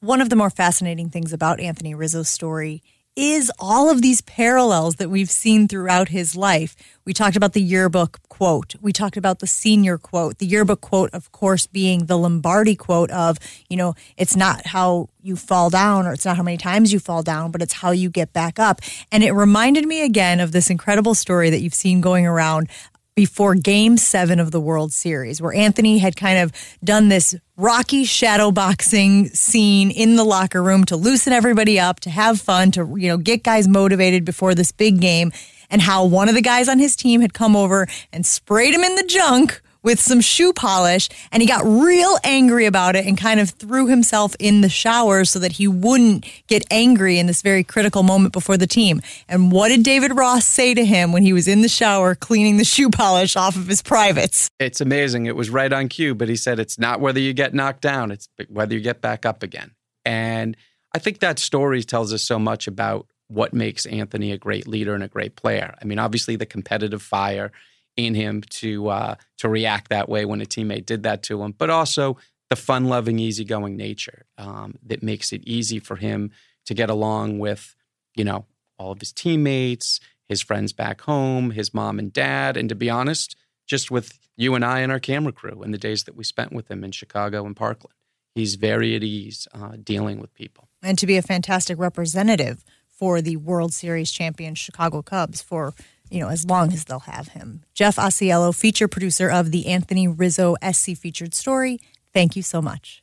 One 0.00 0.20
of 0.20 0.28
the 0.28 0.36
more 0.36 0.50
fascinating 0.50 1.08
things 1.08 1.32
about 1.32 1.58
Anthony 1.58 1.94
Rizzo's 1.94 2.28
story 2.28 2.82
is 3.16 3.50
all 3.58 3.88
of 3.88 4.02
these 4.02 4.20
parallels 4.20 4.96
that 4.96 5.08
we've 5.08 5.30
seen 5.30 5.66
throughout 5.66 6.10
his 6.10 6.36
life. 6.36 6.76
We 7.06 7.14
talked 7.14 7.34
about 7.34 7.54
the 7.54 7.62
yearbook 7.62 8.20
quote. 8.28 8.74
We 8.82 8.92
talked 8.92 9.16
about 9.16 9.38
the 9.38 9.46
senior 9.46 9.96
quote. 9.96 10.36
The 10.36 10.44
yearbook 10.44 10.82
quote, 10.82 11.08
of 11.14 11.32
course, 11.32 11.66
being 11.66 12.06
the 12.06 12.18
Lombardi 12.18 12.76
quote 12.76 13.10
of, 13.10 13.38
you 13.70 13.78
know, 13.78 13.94
it's 14.18 14.36
not 14.36 14.66
how 14.66 15.08
you 15.22 15.34
fall 15.34 15.70
down 15.70 16.06
or 16.06 16.12
it's 16.12 16.26
not 16.26 16.36
how 16.36 16.42
many 16.42 16.58
times 16.58 16.92
you 16.92 16.98
fall 16.98 17.22
down, 17.22 17.50
but 17.50 17.62
it's 17.62 17.72
how 17.72 17.90
you 17.90 18.10
get 18.10 18.34
back 18.34 18.58
up. 18.58 18.82
And 19.10 19.24
it 19.24 19.32
reminded 19.32 19.86
me 19.86 20.02
again 20.02 20.40
of 20.40 20.52
this 20.52 20.68
incredible 20.68 21.14
story 21.14 21.48
that 21.48 21.60
you've 21.60 21.72
seen 21.72 22.02
going 22.02 22.26
around 22.26 22.68
before 23.16 23.54
game 23.54 23.96
seven 23.96 24.38
of 24.38 24.50
the 24.50 24.60
World 24.60 24.92
Series, 24.92 25.40
where 25.40 25.54
Anthony 25.54 25.96
had 25.96 26.16
kind 26.16 26.38
of 26.38 26.52
done 26.84 27.08
this 27.08 27.34
rocky 27.56 28.04
shadow 28.04 28.50
boxing 28.50 29.28
scene 29.28 29.90
in 29.90 30.16
the 30.16 30.24
locker 30.24 30.62
room 30.62 30.84
to 30.84 30.96
loosen 30.96 31.32
everybody 31.32 31.80
up, 31.80 31.98
to 32.00 32.10
have 32.10 32.38
fun, 32.38 32.70
to, 32.72 32.94
you 32.98 33.08
know, 33.08 33.16
get 33.16 33.42
guys 33.42 33.66
motivated 33.66 34.26
before 34.26 34.54
this 34.54 34.70
big 34.70 35.00
game. 35.00 35.32
And 35.70 35.80
how 35.80 36.04
one 36.04 36.28
of 36.28 36.34
the 36.34 36.42
guys 36.42 36.68
on 36.68 36.78
his 36.78 36.94
team 36.94 37.22
had 37.22 37.32
come 37.32 37.56
over 37.56 37.88
and 38.12 38.24
sprayed 38.24 38.74
him 38.74 38.84
in 38.84 38.94
the 38.94 39.02
junk 39.02 39.62
with 39.86 40.00
some 40.00 40.20
shoe 40.20 40.52
polish 40.52 41.08
and 41.30 41.40
he 41.40 41.46
got 41.46 41.64
real 41.64 42.18
angry 42.24 42.66
about 42.66 42.96
it 42.96 43.06
and 43.06 43.16
kind 43.16 43.38
of 43.38 43.50
threw 43.50 43.86
himself 43.86 44.34
in 44.40 44.60
the 44.60 44.68
shower 44.68 45.24
so 45.24 45.38
that 45.38 45.52
he 45.52 45.68
wouldn't 45.68 46.26
get 46.48 46.64
angry 46.72 47.20
in 47.20 47.28
this 47.28 47.40
very 47.40 47.62
critical 47.62 48.02
moment 48.02 48.32
before 48.32 48.56
the 48.56 48.66
team. 48.66 49.00
And 49.28 49.52
what 49.52 49.68
did 49.68 49.84
David 49.84 50.16
Ross 50.16 50.44
say 50.44 50.74
to 50.74 50.84
him 50.84 51.12
when 51.12 51.22
he 51.22 51.32
was 51.32 51.46
in 51.46 51.62
the 51.62 51.68
shower 51.68 52.16
cleaning 52.16 52.56
the 52.56 52.64
shoe 52.64 52.90
polish 52.90 53.36
off 53.36 53.54
of 53.54 53.68
his 53.68 53.80
privates? 53.80 54.50
It's 54.58 54.80
amazing. 54.80 55.26
It 55.26 55.36
was 55.36 55.50
right 55.50 55.72
on 55.72 55.88
cue, 55.88 56.16
but 56.16 56.28
he 56.28 56.34
said 56.36 56.58
it's 56.58 56.80
not 56.80 57.00
whether 57.00 57.20
you 57.20 57.32
get 57.32 57.54
knocked 57.54 57.82
down, 57.82 58.10
it's 58.10 58.28
whether 58.48 58.74
you 58.74 58.80
get 58.80 59.00
back 59.00 59.24
up 59.24 59.44
again. 59.44 59.70
And 60.04 60.56
I 60.92 60.98
think 60.98 61.20
that 61.20 61.38
story 61.38 61.84
tells 61.84 62.12
us 62.12 62.24
so 62.24 62.40
much 62.40 62.66
about 62.66 63.06
what 63.28 63.54
makes 63.54 63.86
Anthony 63.86 64.32
a 64.32 64.38
great 64.38 64.66
leader 64.66 64.94
and 64.94 65.04
a 65.04 65.08
great 65.08 65.36
player. 65.36 65.76
I 65.80 65.84
mean, 65.84 66.00
obviously 66.00 66.34
the 66.34 66.44
competitive 66.44 67.02
fire 67.02 67.52
in 67.96 68.14
him 68.14 68.42
to 68.42 68.88
uh, 68.88 69.14
to 69.38 69.48
react 69.48 69.88
that 69.90 70.08
way 70.08 70.24
when 70.24 70.40
a 70.40 70.46
teammate 70.46 70.86
did 70.86 71.02
that 71.02 71.22
to 71.24 71.42
him, 71.42 71.52
but 71.56 71.70
also 71.70 72.16
the 72.48 72.56
fun-loving, 72.56 73.18
easygoing 73.18 73.76
nature 73.76 74.24
um, 74.38 74.76
that 74.84 75.02
makes 75.02 75.32
it 75.32 75.42
easy 75.44 75.80
for 75.80 75.96
him 75.96 76.30
to 76.64 76.74
get 76.74 76.88
along 76.90 77.38
with, 77.38 77.74
you 78.14 78.24
know, 78.24 78.46
all 78.78 78.92
of 78.92 79.00
his 79.00 79.12
teammates, 79.12 80.00
his 80.28 80.42
friends 80.42 80.72
back 80.72 81.00
home, 81.00 81.50
his 81.50 81.74
mom 81.74 81.98
and 81.98 82.12
dad, 82.12 82.56
and 82.56 82.68
to 82.68 82.74
be 82.74 82.90
honest, 82.90 83.34
just 83.66 83.90
with 83.90 84.18
you 84.36 84.54
and 84.54 84.64
I 84.64 84.80
and 84.80 84.92
our 84.92 85.00
camera 85.00 85.32
crew 85.32 85.62
and 85.62 85.72
the 85.72 85.78
days 85.78 86.04
that 86.04 86.14
we 86.14 86.24
spent 86.24 86.52
with 86.52 86.70
him 86.70 86.84
in 86.84 86.92
Chicago 86.92 87.46
and 87.46 87.56
Parkland. 87.56 87.94
He's 88.34 88.56
very 88.56 88.94
at 88.94 89.02
ease 89.02 89.48
uh, 89.54 89.72
dealing 89.82 90.20
with 90.20 90.34
people. 90.34 90.68
And 90.82 90.98
to 90.98 91.06
be 91.06 91.16
a 91.16 91.22
fantastic 91.22 91.78
representative 91.78 92.64
for 92.86 93.22
the 93.22 93.36
World 93.36 93.72
Series 93.72 94.10
champion 94.10 94.54
Chicago 94.54 95.02
Cubs 95.02 95.42
for 95.42 95.74
you 96.10 96.20
know, 96.20 96.28
as 96.28 96.44
long 96.44 96.72
as 96.72 96.84
they'll 96.84 97.00
have 97.00 97.28
him. 97.28 97.62
Jeff 97.74 97.96
Asiello, 97.96 98.54
feature 98.54 98.88
producer 98.88 99.28
of 99.28 99.50
the 99.50 99.66
Anthony 99.66 100.08
Rizzo 100.08 100.56
SC 100.62 100.96
featured 100.96 101.34
story. 101.34 101.80
Thank 102.12 102.36
you 102.36 102.42
so 102.42 102.62
much. 102.62 103.02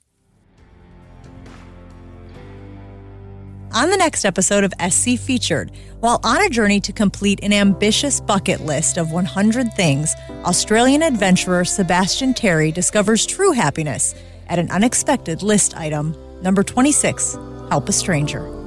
On 3.73 3.89
the 3.89 3.97
next 3.97 4.23
episode 4.23 4.63
of 4.63 4.73
SC 4.91 5.17
Featured, 5.17 5.71
while 5.99 6.19
on 6.23 6.43
a 6.43 6.49
journey 6.49 6.79
to 6.81 6.93
complete 6.93 7.43
an 7.43 7.51
ambitious 7.51 8.21
bucket 8.21 8.61
list 8.61 8.97
of 8.97 9.11
100 9.11 9.73
things, 9.73 10.13
Australian 10.45 11.01
adventurer 11.01 11.65
Sebastian 11.65 12.35
Terry 12.35 12.71
discovers 12.71 13.25
true 13.25 13.51
happiness 13.51 14.13
at 14.47 14.59
an 14.59 14.69
unexpected 14.69 15.41
list 15.41 15.75
item. 15.75 16.15
Number 16.43 16.61
26 16.61 17.35
Help 17.69 17.89
a 17.89 17.91
Stranger. 17.91 18.62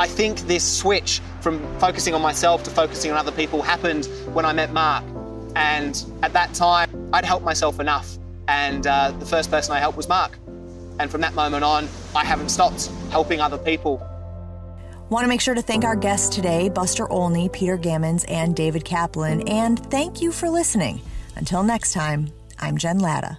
I 0.00 0.06
think 0.06 0.38
this 0.46 0.64
switch 0.64 1.20
from 1.42 1.60
focusing 1.78 2.14
on 2.14 2.22
myself 2.22 2.62
to 2.62 2.70
focusing 2.70 3.10
on 3.10 3.18
other 3.18 3.32
people 3.32 3.60
happened 3.60 4.06
when 4.32 4.46
I 4.46 4.54
met 4.54 4.72
Mark. 4.72 5.04
And 5.54 6.02
at 6.22 6.32
that 6.32 6.54
time, 6.54 7.10
I'd 7.12 7.26
helped 7.26 7.44
myself 7.44 7.80
enough. 7.80 8.16
And 8.48 8.86
uh, 8.86 9.10
the 9.10 9.26
first 9.26 9.50
person 9.50 9.74
I 9.74 9.78
helped 9.78 9.98
was 9.98 10.08
Mark. 10.08 10.38
And 10.98 11.10
from 11.10 11.20
that 11.20 11.34
moment 11.34 11.64
on, 11.64 11.86
I 12.16 12.24
haven't 12.24 12.48
stopped 12.48 12.86
helping 13.10 13.42
other 13.42 13.58
people. 13.58 13.98
Want 15.10 15.24
to 15.24 15.28
make 15.28 15.42
sure 15.42 15.54
to 15.54 15.60
thank 15.60 15.84
our 15.84 15.96
guests 15.96 16.34
today, 16.34 16.70
Buster 16.70 17.06
Olney, 17.12 17.50
Peter 17.50 17.76
Gammons, 17.76 18.24
and 18.26 18.56
David 18.56 18.86
Kaplan. 18.86 19.46
And 19.48 19.78
thank 19.90 20.22
you 20.22 20.32
for 20.32 20.48
listening. 20.48 21.02
Until 21.36 21.62
next 21.62 21.92
time, 21.92 22.32
I'm 22.58 22.78
Jen 22.78 23.00
Lada. 23.00 23.38